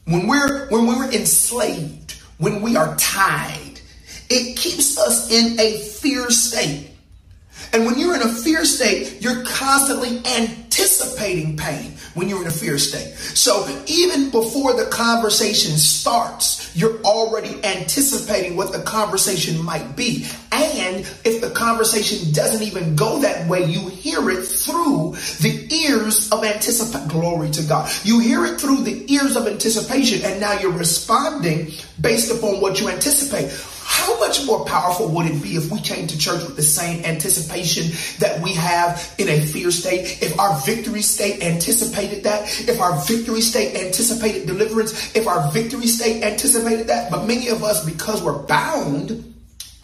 when 0.05 0.27
we're 0.27 0.67
when 0.69 0.85
we're 0.85 1.11
enslaved, 1.11 2.11
when 2.37 2.61
we 2.61 2.75
are 2.75 2.95
tied, 2.97 3.79
it 4.29 4.57
keeps 4.57 4.97
us 4.97 5.31
in 5.31 5.59
a 5.59 5.79
fear 5.79 6.29
state. 6.29 6.89
And 7.71 7.85
when 7.85 7.97
you're 7.97 8.15
in 8.15 8.21
a 8.21 8.33
fear 8.33 8.65
state, 8.65 9.21
you're 9.21 9.43
constantly 9.45 10.19
anticipating 10.37 11.55
pain 11.57 11.93
when 12.13 12.29
you're 12.29 12.41
in 12.41 12.47
a 12.47 12.51
fear 12.51 12.77
state. 12.77 13.13
So 13.15 13.67
even 13.87 14.29
before 14.29 14.73
the 14.73 14.85
conversation 14.87 15.77
starts, 15.77 16.75
you're 16.75 17.01
already 17.01 17.63
anticipating 17.63 18.55
what 18.55 18.71
the 18.71 18.81
conversation 18.83 19.63
might 19.63 19.95
be. 19.95 20.27
And 20.51 20.99
if 21.23 21.41
the 21.41 21.49
conversation 21.51 22.31
doesn't 22.33 22.65
even 22.65 22.95
go 22.95 23.19
that 23.21 23.47
way, 23.47 23.65
you 23.65 23.87
hear 23.89 24.29
it 24.29 24.43
through 24.43 25.15
the 25.41 25.67
ears 25.73 26.31
of 26.31 26.43
anticipation. 26.43 27.07
Glory 27.07 27.49
to 27.51 27.63
God. 27.63 27.91
You 28.03 28.19
hear 28.19 28.45
it 28.45 28.59
through 28.59 28.83
the 28.83 29.11
ears 29.11 29.35
of 29.35 29.47
anticipation, 29.47 30.21
and 30.23 30.39
now 30.39 30.59
you're 30.59 30.71
responding 30.71 31.71
based 31.99 32.31
upon 32.31 32.61
what 32.61 32.79
you 32.79 32.89
anticipate. 32.89 33.51
How 33.93 34.19
much 34.19 34.43
more 34.45 34.65
powerful 34.65 35.07
would 35.09 35.27
it 35.27 35.41
be 35.43 35.55
if 35.55 35.71
we 35.71 35.79
came 35.79 36.07
to 36.07 36.17
church 36.17 36.43
with 36.43 36.55
the 36.55 36.63
same 36.63 37.05
anticipation 37.05 37.91
that 38.17 38.41
we 38.41 38.53
have 38.55 39.13
in 39.19 39.29
a 39.29 39.39
fear 39.39 39.69
state? 39.69 40.21
If 40.21 40.37
our 40.39 40.59
victory 40.61 41.03
state 41.03 41.43
anticipated 41.43 42.23
that, 42.23 42.41
if 42.67 42.81
our 42.81 42.99
victory 43.05 43.41
state 43.41 43.75
anticipated 43.75 44.47
deliverance, 44.47 45.15
if 45.15 45.27
our 45.27 45.49
victory 45.51 45.85
state 45.85 46.23
anticipated 46.23 46.87
that, 46.87 47.11
but 47.11 47.27
many 47.27 47.49
of 47.49 47.63
us, 47.63 47.85
because 47.85 48.23
we're 48.23 48.41
bound, 48.41 49.31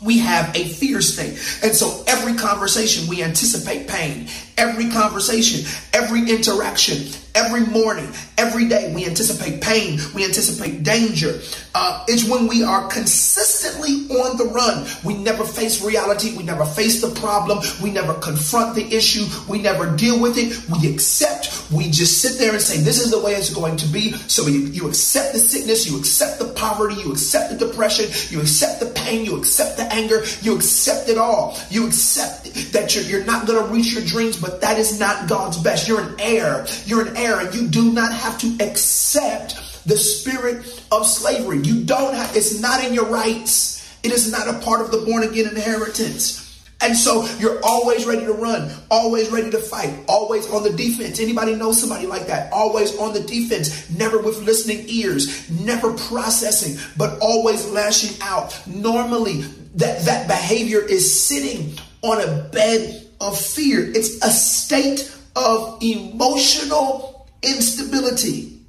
we 0.01 0.17
have 0.17 0.55
a 0.55 0.67
fear 0.67 1.01
state. 1.01 1.37
And 1.63 1.75
so 1.75 2.03
every 2.07 2.33
conversation, 2.33 3.07
we 3.07 3.21
anticipate 3.21 3.87
pain. 3.87 4.27
Every 4.57 4.89
conversation, 4.89 5.69
every 5.93 6.21
interaction, 6.31 7.13
Every 7.39 7.65
morning, 7.67 8.11
every 8.37 8.67
day, 8.67 8.93
we 8.93 9.05
anticipate 9.05 9.61
pain, 9.61 9.97
we 10.13 10.25
anticipate 10.25 10.83
danger. 10.83 11.39
Uh, 11.73 12.03
it's 12.09 12.27
when 12.27 12.47
we 12.47 12.63
are 12.63 12.89
consistently 12.89 14.13
on 14.17 14.35
the 14.35 14.43
run. 14.43 14.85
We 15.05 15.13
never 15.15 15.45
face 15.45 15.81
reality, 15.81 16.35
we 16.35 16.43
never 16.43 16.65
face 16.65 17.01
the 17.01 17.17
problem, 17.17 17.59
we 17.81 17.91
never 17.91 18.13
confront 18.15 18.75
the 18.75 18.83
issue, 18.93 19.25
we 19.47 19.61
never 19.61 19.95
deal 19.95 20.19
with 20.19 20.37
it. 20.37 20.51
We 20.67 20.91
accept, 20.91 21.71
we 21.71 21.89
just 21.89 22.21
sit 22.21 22.37
there 22.39 22.51
and 22.51 22.61
say, 22.61 22.83
This 22.83 22.99
is 22.99 23.09
the 23.09 23.19
way 23.21 23.35
it's 23.35 23.53
going 23.53 23.77
to 23.77 23.87
be. 23.87 24.11
So 24.27 24.45
you, 24.47 24.59
you 24.67 24.89
accept 24.89 25.31
the 25.31 25.39
sickness, 25.39 25.89
you 25.89 25.97
accept 25.97 26.39
the 26.39 26.49
poverty, 26.55 26.95
you 26.95 27.13
accept 27.13 27.57
the 27.57 27.65
depression, 27.65 28.07
you 28.29 28.41
accept 28.41 28.81
the 28.81 28.87
pain, 28.87 29.23
you 29.23 29.37
accept 29.37 29.77
the 29.77 29.83
anger, 29.93 30.25
you 30.41 30.57
accept 30.57 31.07
it 31.07 31.17
all. 31.17 31.57
You 31.69 31.87
accept 31.87 32.73
that 32.73 32.95
you're, 32.95 33.05
you're 33.05 33.25
not 33.25 33.47
going 33.47 33.63
to 33.63 33.73
reach 33.73 33.93
your 33.93 34.03
dreams, 34.03 34.35
but 34.35 34.59
that 34.59 34.77
is 34.77 34.99
not 34.99 35.29
God's 35.29 35.57
best. 35.57 35.87
You're 35.87 36.01
an 36.01 36.15
heir. 36.19 36.65
You're 36.85 37.07
an 37.07 37.15
heir, 37.15 37.28
and 37.37 37.53
you 37.53 37.67
do 37.67 37.91
not 37.93 38.13
have 38.13 38.39
to 38.39 38.57
accept 38.63 39.85
the 39.85 39.97
spirit 39.97 40.83
of 40.91 41.05
slavery. 41.05 41.59
You 41.59 41.83
don't 41.83 42.13
have, 42.13 42.35
it's 42.35 42.59
not 42.59 42.83
in 42.83 42.93
your 42.93 43.05
rights. 43.05 43.77
It 44.03 44.11
is 44.11 44.31
not 44.31 44.47
a 44.47 44.59
part 44.59 44.81
of 44.81 44.91
the 44.91 44.99
born 44.99 45.23
again 45.23 45.47
inheritance. 45.47 46.45
And 46.81 46.95
so 46.95 47.27
you're 47.39 47.59
always 47.61 48.05
ready 48.05 48.25
to 48.25 48.31
run, 48.31 48.71
always 48.89 49.29
ready 49.29 49.51
to 49.51 49.59
fight, 49.59 49.93
always 50.07 50.49
on 50.49 50.63
the 50.63 50.71
defense. 50.71 51.19
Anybody 51.19 51.55
know 51.55 51.73
somebody 51.73 52.07
like 52.07 52.27
that? 52.27 52.53
Always 52.53 52.97
on 52.97 53.13
the 53.13 53.19
defense, 53.19 53.89
never 53.89 54.17
with 54.17 54.37
listening 54.43 54.85
ears, 54.87 55.49
never 55.49 55.93
processing, 55.93 56.79
but 56.95 57.19
always 57.19 57.65
lashing 57.69 58.17
out. 58.21 58.57
Normally, 58.65 59.41
that, 59.75 60.05
that 60.05 60.27
behavior 60.29 60.79
is 60.79 61.21
sitting 61.21 61.77
on 62.01 62.21
a 62.21 62.43
bed 62.49 63.07
of 63.19 63.37
fear. 63.37 63.89
It's 63.89 64.23
a 64.23 64.29
state 64.29 65.13
of 65.35 65.79
emotional 65.81 67.18
instability. 67.41 68.59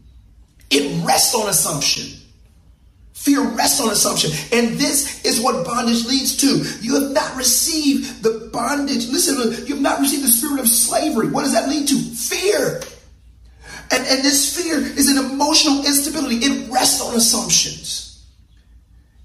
It 0.70 1.04
rests 1.04 1.34
on 1.34 1.48
assumption. 1.48 2.16
Fear 3.12 3.42
rests 3.50 3.80
on 3.80 3.90
assumption. 3.90 4.30
And 4.50 4.78
this 4.78 5.24
is 5.24 5.40
what 5.42 5.66
bondage 5.66 6.06
leads 6.06 6.36
to. 6.38 6.64
You 6.80 7.00
have 7.00 7.10
not 7.12 7.36
received 7.36 8.22
the 8.22 8.48
bondage. 8.52 9.08
Listen, 9.08 9.66
you 9.66 9.74
have 9.74 9.82
not 9.82 10.00
received 10.00 10.24
the 10.24 10.28
spirit 10.28 10.60
of 10.60 10.68
slavery. 10.68 11.28
What 11.28 11.42
does 11.42 11.52
that 11.52 11.68
lead 11.68 11.86
to? 11.88 11.98
Fear. 11.98 12.80
And, 13.92 14.06
and 14.06 14.24
this 14.24 14.56
fear 14.56 14.78
is 14.78 15.08
an 15.08 15.32
emotional 15.32 15.84
instability. 15.84 16.36
It 16.36 16.70
rests 16.72 17.02
on 17.02 17.14
assumptions. 17.14 18.09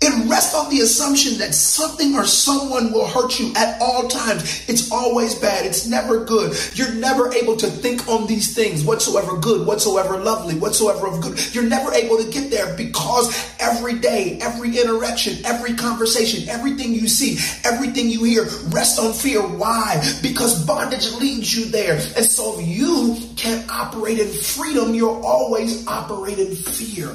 It 0.05 0.29
rests 0.29 0.53
on 0.53 0.69
the 0.69 0.81
assumption 0.81 1.39
that 1.39 1.55
something 1.55 2.13
or 2.13 2.25
someone 2.25 2.91
will 2.91 3.07
hurt 3.07 3.39
you 3.39 3.51
at 3.55 3.81
all 3.81 4.07
times. 4.07 4.69
It's 4.69 4.91
always 4.91 5.33
bad. 5.33 5.65
It's 5.65 5.87
never 5.87 6.23
good. 6.23 6.55
You're 6.75 6.93
never 6.93 7.33
able 7.33 7.55
to 7.57 7.65
think 7.65 8.07
on 8.07 8.27
these 8.27 8.53
things 8.53 8.83
whatsoever 8.83 9.35
good, 9.37 9.65
whatsoever 9.65 10.19
lovely, 10.19 10.59
whatsoever 10.59 11.07
of 11.07 11.21
good. 11.21 11.55
You're 11.55 11.63
never 11.63 11.91
able 11.91 12.17
to 12.17 12.29
get 12.29 12.51
there 12.51 12.77
because 12.77 13.33
every 13.59 13.97
day, 13.97 14.37
every 14.43 14.77
interaction, 14.77 15.43
every 15.43 15.73
conversation, 15.73 16.47
everything 16.49 16.93
you 16.93 17.07
see, 17.07 17.39
everything 17.67 18.07
you 18.07 18.23
hear 18.25 18.43
rests 18.69 18.99
on 18.99 19.11
fear. 19.11 19.41
Why? 19.41 19.99
Because 20.21 20.63
bondage 20.67 21.13
leads 21.13 21.57
you 21.57 21.65
there. 21.65 21.95
And 21.95 22.25
so 22.25 22.59
if 22.59 22.67
you 22.67 23.17
can't 23.37 23.67
operate 23.71 24.19
in 24.19 24.27
freedom, 24.27 24.93
you're 24.93 25.19
always 25.23 25.87
operating 25.87 26.53
fear. 26.53 27.09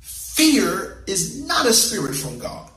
Fear 0.00 0.91
is 1.06 1.46
not 1.46 1.66
a 1.66 1.72
spirit 1.72 2.14
from 2.14 2.38
God. 2.38 2.70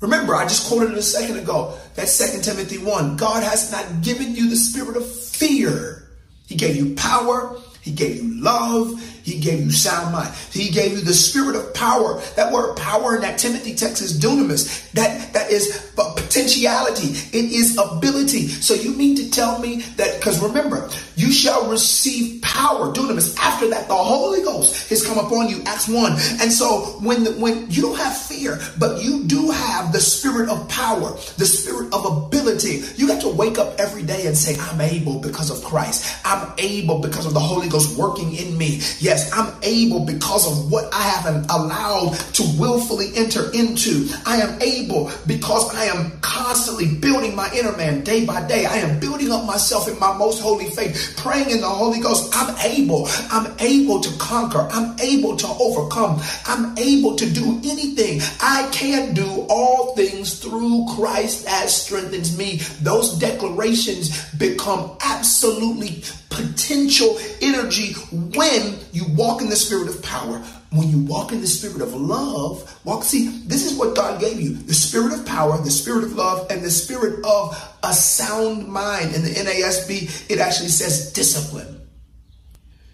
Remember, 0.00 0.34
I 0.34 0.44
just 0.44 0.68
quoted 0.68 0.92
it 0.92 0.98
a 0.98 1.02
second 1.02 1.38
ago. 1.38 1.76
That's 1.94 2.16
2 2.18 2.40
Timothy 2.42 2.78
1. 2.78 3.16
God 3.16 3.42
has 3.42 3.72
not 3.72 4.02
given 4.02 4.34
you 4.36 4.48
the 4.48 4.56
spirit 4.56 4.96
of 4.96 5.10
fear. 5.10 6.08
He 6.46 6.54
gave 6.54 6.76
you 6.76 6.94
power. 6.94 7.58
He 7.80 7.90
gave 7.90 8.22
you 8.22 8.40
love. 8.40 8.92
He 9.28 9.38
gave 9.38 9.60
you 9.60 9.70
sound 9.70 10.12
mind. 10.12 10.34
He 10.50 10.70
gave 10.70 10.92
you 10.92 11.00
the 11.00 11.12
spirit 11.12 11.54
of 11.54 11.74
power. 11.74 12.20
That 12.36 12.50
word 12.50 12.76
power 12.76 13.14
in 13.14 13.20
that 13.20 13.38
Timothy 13.38 13.74
text 13.74 14.00
is 14.00 14.18
dunamis. 14.18 14.90
That, 14.92 15.34
that 15.34 15.50
is 15.50 15.92
potentiality. 15.94 17.08
It 17.36 17.52
is 17.52 17.76
ability. 17.76 18.48
So 18.48 18.72
you 18.72 18.94
mean 18.94 19.16
to 19.16 19.30
tell 19.30 19.58
me 19.58 19.82
that, 19.96 20.18
because 20.18 20.42
remember, 20.42 20.88
you 21.16 21.32
shall 21.32 21.70
receive 21.70 22.40
power, 22.42 22.92
dunamis. 22.92 23.36
After 23.38 23.68
that, 23.70 23.88
the 23.88 23.94
Holy 23.94 24.42
Ghost 24.42 24.88
has 24.88 25.04
come 25.04 25.18
upon 25.18 25.48
you. 25.48 25.62
Acts 25.66 25.88
1. 25.88 26.12
And 26.40 26.52
so 26.52 26.98
when, 27.02 27.24
the, 27.24 27.32
when 27.32 27.70
you 27.70 27.82
don't 27.82 27.98
have 27.98 28.16
fear, 28.16 28.58
but 28.78 29.02
you 29.02 29.24
do 29.24 29.50
have 29.50 29.92
the 29.92 30.00
spirit 30.00 30.48
of 30.48 30.68
power, 30.68 31.10
the 31.36 31.46
spirit 31.46 31.92
of 31.92 32.04
ability, 32.04 32.82
you 32.96 33.06
got 33.06 33.20
to 33.22 33.28
wake 33.28 33.58
up 33.58 33.78
every 33.78 34.04
day 34.04 34.26
and 34.26 34.36
say, 34.36 34.56
I'm 34.58 34.80
able 34.80 35.20
because 35.20 35.50
of 35.50 35.62
Christ. 35.68 36.18
I'm 36.24 36.52
able 36.58 37.00
because 37.00 37.26
of 37.26 37.34
the 37.34 37.40
Holy 37.40 37.68
Ghost 37.68 37.98
working 37.98 38.34
in 38.34 38.56
me. 38.56 38.80
Yes, 39.00 39.17
Yes, 39.18 39.32
I'm 39.32 39.52
able 39.64 40.04
because 40.04 40.46
of 40.46 40.70
what 40.70 40.94
I 40.94 41.02
have 41.02 41.26
allowed 41.50 42.14
to 42.34 42.44
willfully 42.56 43.10
enter 43.16 43.50
into. 43.52 44.08
I 44.24 44.36
am 44.36 44.62
able 44.62 45.10
because 45.26 45.74
I 45.74 45.86
am 45.86 46.12
constantly 46.20 46.94
building 46.94 47.34
my 47.34 47.50
inner 47.52 47.76
man 47.76 48.04
day 48.04 48.24
by 48.24 48.46
day. 48.46 48.64
I 48.64 48.76
am 48.76 49.00
building 49.00 49.32
up 49.32 49.44
myself 49.44 49.88
in 49.88 49.98
my 49.98 50.16
most 50.16 50.40
holy 50.40 50.70
faith, 50.70 51.14
praying 51.16 51.50
in 51.50 51.60
the 51.60 51.68
Holy 51.68 51.98
Ghost. 51.98 52.30
I'm 52.32 52.54
able. 52.64 53.08
I'm 53.32 53.52
able 53.58 54.00
to 54.02 54.18
conquer. 54.18 54.68
I'm 54.70 54.96
able 55.00 55.36
to 55.36 55.48
overcome. 55.48 56.20
I'm 56.46 56.78
able 56.78 57.16
to 57.16 57.28
do 57.28 57.60
anything. 57.64 58.20
I 58.40 58.68
can 58.70 59.14
do 59.14 59.46
all 59.50 59.96
things 59.96 60.38
through 60.38 60.86
Christ 60.94 61.44
that 61.46 61.70
strengthens 61.70 62.38
me. 62.38 62.58
Those 62.82 63.18
declarations 63.18 64.32
become 64.34 64.96
absolutely 65.00 66.04
potential 66.38 67.18
energy 67.42 67.92
when 68.12 68.78
you 68.92 69.04
walk 69.14 69.42
in 69.42 69.48
the 69.48 69.56
spirit 69.56 69.88
of 69.88 70.02
power. 70.02 70.38
When 70.70 70.88
you 70.88 70.98
walk 71.04 71.32
in 71.32 71.40
the 71.40 71.46
spirit 71.46 71.80
of 71.80 71.94
love, 71.94 72.78
walk, 72.84 73.02
see, 73.02 73.28
this 73.46 73.64
is 73.64 73.78
what 73.78 73.96
God 73.96 74.20
gave 74.20 74.38
you 74.38 74.54
the 74.54 74.74
spirit 74.74 75.18
of 75.18 75.24
power, 75.24 75.56
the 75.56 75.70
spirit 75.70 76.04
of 76.04 76.12
love, 76.12 76.50
and 76.50 76.62
the 76.62 76.70
spirit 76.70 77.24
of 77.24 77.76
a 77.82 77.94
sound 77.94 78.68
mind. 78.68 79.14
In 79.14 79.22
the 79.22 79.30
NASB, 79.30 80.30
it 80.30 80.38
actually 80.38 80.68
says 80.68 81.12
discipline. 81.14 81.80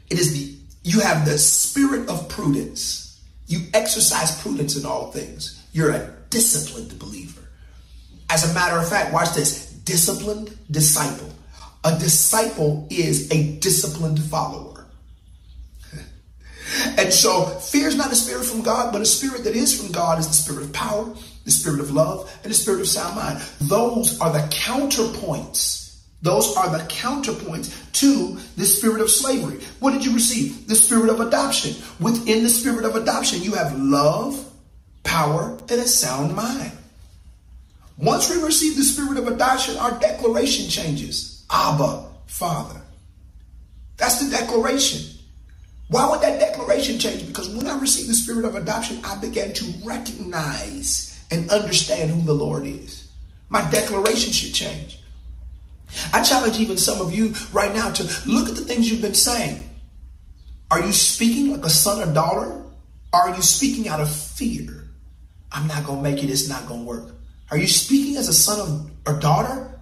It 0.09 0.20
is 0.20 0.33
the, 0.33 0.57
you 0.88 1.00
have 1.00 1.24
the 1.24 1.37
spirit 1.37 2.09
of 2.09 2.28
prudence. 2.28 3.20
You 3.48 3.66
exercise 3.74 4.40
prudence 4.40 4.76
in 4.76 4.87
all 4.87 5.11
things. 5.11 5.61
You're 5.72 5.90
a 5.90 6.14
disciplined 6.30 6.96
believer. 7.00 7.42
As 8.30 8.48
a 8.48 8.54
matter 8.54 8.78
of 8.78 8.88
fact, 8.88 9.12
watch 9.12 9.35
this 9.35 9.72
disciplined 9.72 10.57
disciple. 10.70 11.34
A 11.85 11.99
disciple 11.99 12.87
is 12.88 13.31
a 13.31 13.57
disciplined 13.59 14.18
follower. 14.18 14.87
and 16.99 17.12
so 17.12 17.44
fear 17.44 17.88
is 17.88 17.97
not 17.97 18.11
a 18.11 18.16
spirit 18.16 18.47
from 18.47 18.62
God, 18.62 18.90
but 18.90 19.03
a 19.03 19.07
spirit 19.07 19.44
that 19.44 19.55
is 19.55 19.79
from 19.79 19.92
God 19.92 20.18
is 20.18 20.27
the 20.27 20.33
spirit 20.33 20.64
of 20.64 20.73
power, 20.73 21.14
the 21.44 21.51
spirit 21.51 21.81
of 21.81 21.90
love, 21.90 22.35
and 22.42 22.51
the 22.51 22.57
spirit 22.57 22.81
of 22.81 22.88
sound 22.88 23.16
mind. 23.16 23.38
Those 23.61 24.18
are 24.18 24.33
the 24.33 24.49
counterpoints. 24.49 26.01
Those 26.23 26.57
are 26.57 26.70
the 26.70 26.83
counterpoints 26.85 27.92
to 27.92 28.38
the 28.57 28.64
spirit 28.64 29.03
of 29.03 29.11
slavery. 29.11 29.61
What 29.81 29.90
did 29.90 30.07
you 30.07 30.14
receive? 30.14 30.66
The 30.66 30.75
spirit 30.75 31.11
of 31.11 31.20
adoption. 31.20 31.75
Within 32.01 32.44
the 32.44 32.49
spirit 32.49 32.87
of 32.87 32.97
adoption, 32.97 33.42
you 33.42 33.53
have 33.57 33.79
love, 33.79 34.42
power, 35.03 35.59
and 35.68 35.70
a 35.70 35.87
sound 35.87 36.35
mind. 36.35 36.73
Once 37.99 38.31
we 38.31 38.42
receive 38.42 38.75
the 38.75 38.83
spirit 38.83 39.18
of 39.18 39.29
adoption, 39.29 39.77
our 39.77 40.01
declaration 40.01 40.70
changes. 40.70 41.34
Abba, 41.50 42.09
Father. 42.26 42.80
That's 43.96 44.24
the 44.24 44.30
declaration. 44.37 45.18
Why 45.88 46.09
would 46.09 46.22
that 46.22 46.40
declaration 46.40 46.98
change? 46.98 47.26
Because 47.26 47.48
when 47.48 47.66
I 47.66 47.78
received 47.78 48.09
the 48.09 48.14
spirit 48.14 48.44
of 48.44 48.57
adoption, 48.57 49.00
I 49.04 49.16
began 49.16 49.52
to 49.52 49.64
recognize 49.85 51.22
and 51.30 51.50
understand 51.50 52.11
who 52.11 52.22
the 52.22 52.33
Lord 52.33 52.66
is. 52.66 53.11
My 53.48 53.68
declaration 53.70 54.33
should 54.33 54.54
change. 54.54 55.00
I 56.12 56.22
challenge 56.22 56.59
even 56.59 56.76
some 56.76 57.00
of 57.00 57.14
you 57.14 57.35
right 57.52 57.72
now 57.74 57.90
to 57.90 58.02
look 58.28 58.48
at 58.48 58.57
the 58.57 58.64
things 58.64 58.90
you've 58.90 59.02
been 59.02 59.14
saying. 59.14 59.62
Are 60.70 60.80
you 60.80 60.92
speaking 60.92 61.52
like 61.52 61.64
a 61.64 61.70
son 61.70 62.07
or 62.07 62.12
daughter? 62.12 62.62
Are 63.12 63.35
you 63.37 63.42
speaking 63.42 63.87
out 63.87 64.00
of 64.00 64.12
fear? 64.12 64.88
I'm 65.52 65.68
not 65.68 65.85
going 65.85 66.02
to 66.02 66.11
make 66.11 66.24
it. 66.24 66.30
It's 66.30 66.48
not 66.48 66.66
going 66.66 66.80
to 66.80 66.87
work. 66.87 67.14
Are 67.50 67.59
you 67.59 67.68
speaking 67.68 68.16
as 68.16 68.28
a 68.28 68.33
son 68.33 68.61
of, 68.61 68.90
or 69.07 69.20
daughter? 69.20 69.73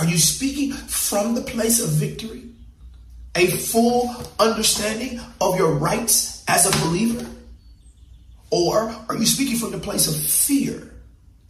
Are 0.00 0.06
you 0.06 0.16
speaking 0.16 0.72
from 0.72 1.34
the 1.34 1.42
place 1.42 1.78
of 1.84 1.90
victory? 1.90 2.44
A 3.36 3.48
full 3.48 4.10
understanding 4.38 5.20
of 5.42 5.58
your 5.58 5.74
rights 5.74 6.42
as 6.48 6.64
a 6.64 6.86
believer? 6.86 7.28
Or 8.50 8.96
are 9.10 9.14
you 9.14 9.26
speaking 9.26 9.56
from 9.56 9.72
the 9.72 9.78
place 9.78 10.08
of 10.08 10.16
fear? 10.16 10.94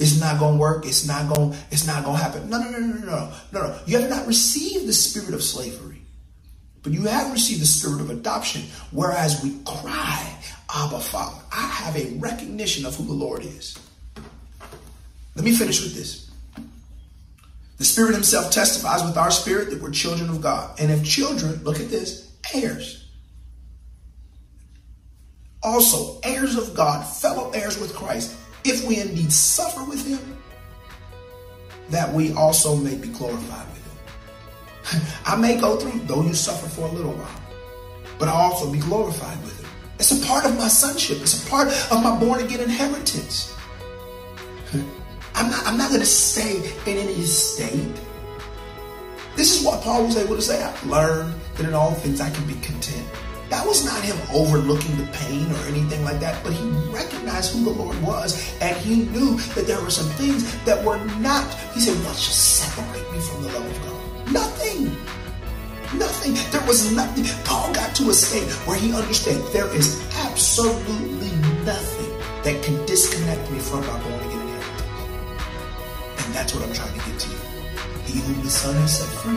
It's 0.01 0.19
not 0.19 0.41
going 0.41 0.55
to 0.55 0.61
work. 0.61 0.85
It's 0.85 1.07
not 1.07 1.33
going. 1.33 1.55
It's 1.71 1.87
not 1.87 2.05
going 2.05 2.17
to 2.17 2.23
happen. 2.23 2.51
No, 2.51 2.59
no, 2.59 2.71
no, 2.71 2.79
no, 2.79 2.97
no, 2.97 3.33
no, 3.53 3.61
no. 3.61 3.79
You 3.87 4.01
have 4.01 4.11
not 4.11 4.27
received 4.27 4.89
the 4.89 4.93
spirit 4.93 5.33
of 5.33 5.45
slavery, 5.45 6.03
but 6.83 6.93
you 6.93 7.05
have 7.05 7.33
received 7.33 7.63
the 7.63 7.67
spirit 7.67 8.01
of 8.01 8.11
adoption. 8.11 8.63
Whereas 8.91 9.45
we 9.45 9.57
cry, 9.65 10.37
Abba, 10.75 10.99
Father. 10.99 11.41
I 11.53 11.67
have 11.67 11.97
a 11.97 12.17
recognition 12.19 12.85
of 12.85 12.97
who 12.97 13.05
the 13.05 13.13
Lord 13.13 13.45
is. 13.45 13.79
Let 15.37 15.45
me 15.45 15.55
finish 15.55 15.81
with 15.81 15.95
this. 15.95 16.30
The 17.81 17.87
Spirit 17.87 18.13
Himself 18.13 18.53
testifies 18.53 19.03
with 19.03 19.17
our 19.17 19.31
spirit 19.31 19.71
that 19.71 19.81
we're 19.81 19.91
children 19.91 20.29
of 20.29 20.43
God. 20.43 20.79
And 20.79 20.91
if 20.91 21.03
children, 21.03 21.65
look 21.65 21.81
at 21.81 21.89
this, 21.89 22.31
heirs. 22.53 23.09
Also, 25.63 26.21
heirs 26.23 26.57
of 26.57 26.75
God, 26.75 27.03
fellow 27.03 27.51
heirs 27.53 27.81
with 27.81 27.95
Christ, 27.95 28.37
if 28.65 28.87
we 28.87 29.01
indeed 29.01 29.33
suffer 29.33 29.83
with 29.83 30.07
Him, 30.07 30.37
that 31.89 32.13
we 32.13 32.35
also 32.35 32.77
may 32.77 32.97
be 32.97 33.09
glorified 33.09 33.67
with 33.71 34.93
Him. 34.93 35.01
I 35.25 35.37
may 35.37 35.59
go 35.59 35.79
through, 35.79 36.01
though 36.01 36.23
you 36.23 36.35
suffer 36.35 36.69
for 36.69 36.87
a 36.87 36.93
little 36.93 37.15
while, 37.15 37.43
but 38.19 38.29
I 38.29 38.33
also 38.33 38.71
be 38.71 38.81
glorified 38.81 39.43
with 39.43 39.59
Him. 39.59 39.71
It's 39.99 40.13
a 40.23 40.27
part 40.27 40.45
of 40.45 40.55
my 40.59 40.69
sonship. 40.69 41.23
It's 41.23 41.47
a 41.47 41.49
part 41.49 41.69
of 41.69 42.03
my 42.03 42.15
born 42.21 42.45
again 42.45 42.61
inheritance. 42.61 43.57
I'm 45.41 45.51
not, 45.51 45.67
I'm 45.67 45.79
not 45.79 45.89
going 45.89 46.01
to 46.01 46.07
stay 46.07 46.59
in 46.85 46.99
any 46.99 47.23
state. 47.23 47.99
This 49.37 49.59
is 49.59 49.65
what 49.65 49.81
Paul 49.81 50.05
was 50.05 50.19
able 50.19 50.37
to 50.37 50.43
say. 50.43 50.63
I've 50.63 50.85
learned 50.85 51.35
that 51.57 51.65
in 51.65 51.73
all 51.73 51.93
things 51.93 52.21
I 52.21 52.29
can 52.29 52.47
be 52.47 52.53
content. 52.61 53.09
That 53.49 53.67
was 53.67 53.83
not 53.83 54.03
him 54.03 54.19
overlooking 54.35 54.99
the 54.99 55.07
pain 55.15 55.51
or 55.51 55.67
anything 55.67 56.05
like 56.05 56.21
that, 56.21 56.45
but 56.45 56.53
he 56.53 56.69
recognized 56.93 57.55
who 57.55 57.65
the 57.65 57.71
Lord 57.71 58.01
was 58.03 58.37
and 58.61 58.77
he 58.77 59.05
knew 59.05 59.39
that 59.55 59.67
there 59.67 59.81
were 59.81 59.89
some 59.89 60.11
things 60.21 60.45
that 60.67 60.85
were 60.85 61.03
not. 61.21 61.55
He 61.73 61.81
said, 61.81 61.97
What 62.05 62.17
should 62.17 62.35
separate 62.35 63.11
me 63.11 63.21
from 63.21 63.43
the 63.43 63.49
love 63.49 63.65
of 63.65 63.81
God? 63.81 64.33
Nothing. 64.33 64.85
Nothing. 65.99 66.35
There 66.53 66.67
was 66.69 66.95
nothing. 66.95 67.25
Paul 67.45 67.73
got 67.73 67.95
to 67.97 68.11
a 68.11 68.13
state 68.13 68.47
where 68.69 68.77
he 68.77 68.93
understood 68.93 69.43
there 69.55 69.75
is 69.75 70.05
absolutely 70.17 71.31
nothing 71.65 72.13
that 72.45 72.63
can 72.63 72.85
disconnect 72.85 73.51
me 73.51 73.59
from 73.59 73.87
my 73.87 73.99
again 73.99 74.20
and 76.31 76.39
that's 76.39 76.55
what 76.55 76.63
I'm 76.63 76.73
trying 76.73 76.93
to 76.97 77.11
get 77.11 77.19
to 77.19 77.29
you. 77.29 77.39
He 78.07 78.21
whom 78.21 78.41
the 78.45 78.51
Son 78.51 78.73
has 78.77 78.99
set 78.99 79.09
free 79.19 79.35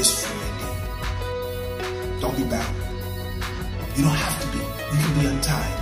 is 0.00 0.08
free 0.22 0.38
indeed. 0.50 2.20
Don't 2.20 2.36
be 2.36 2.44
bound. 2.44 2.76
You 3.96 4.04
don't 4.04 4.14
have 4.14 4.38
to 4.40 4.46
be. 4.54 4.62
You 4.62 4.98
can 5.02 5.18
be 5.18 5.26
untied. 5.26 5.74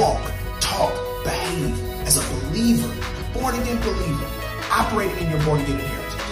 Walk, 0.00 0.20
talk, 0.58 0.92
behave 1.22 1.78
as 2.08 2.16
a 2.16 2.24
believer, 2.34 2.90
born 3.32 3.54
again 3.54 3.80
believer, 3.82 4.26
operating 4.72 5.26
in 5.26 5.30
your 5.30 5.42
born 5.44 5.60
again 5.60 5.78
inheritance. 5.78 6.26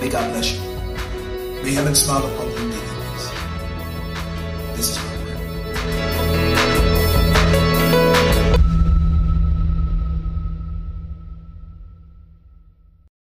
May 0.00 0.10
God 0.10 0.30
bless 0.30 0.52
you. 0.52 0.60
May 1.62 1.72
heaven 1.72 1.94
smile 1.94 2.26
upon 2.26 2.50
you. 2.50 2.68
This 4.76 4.90
is 4.90 5.13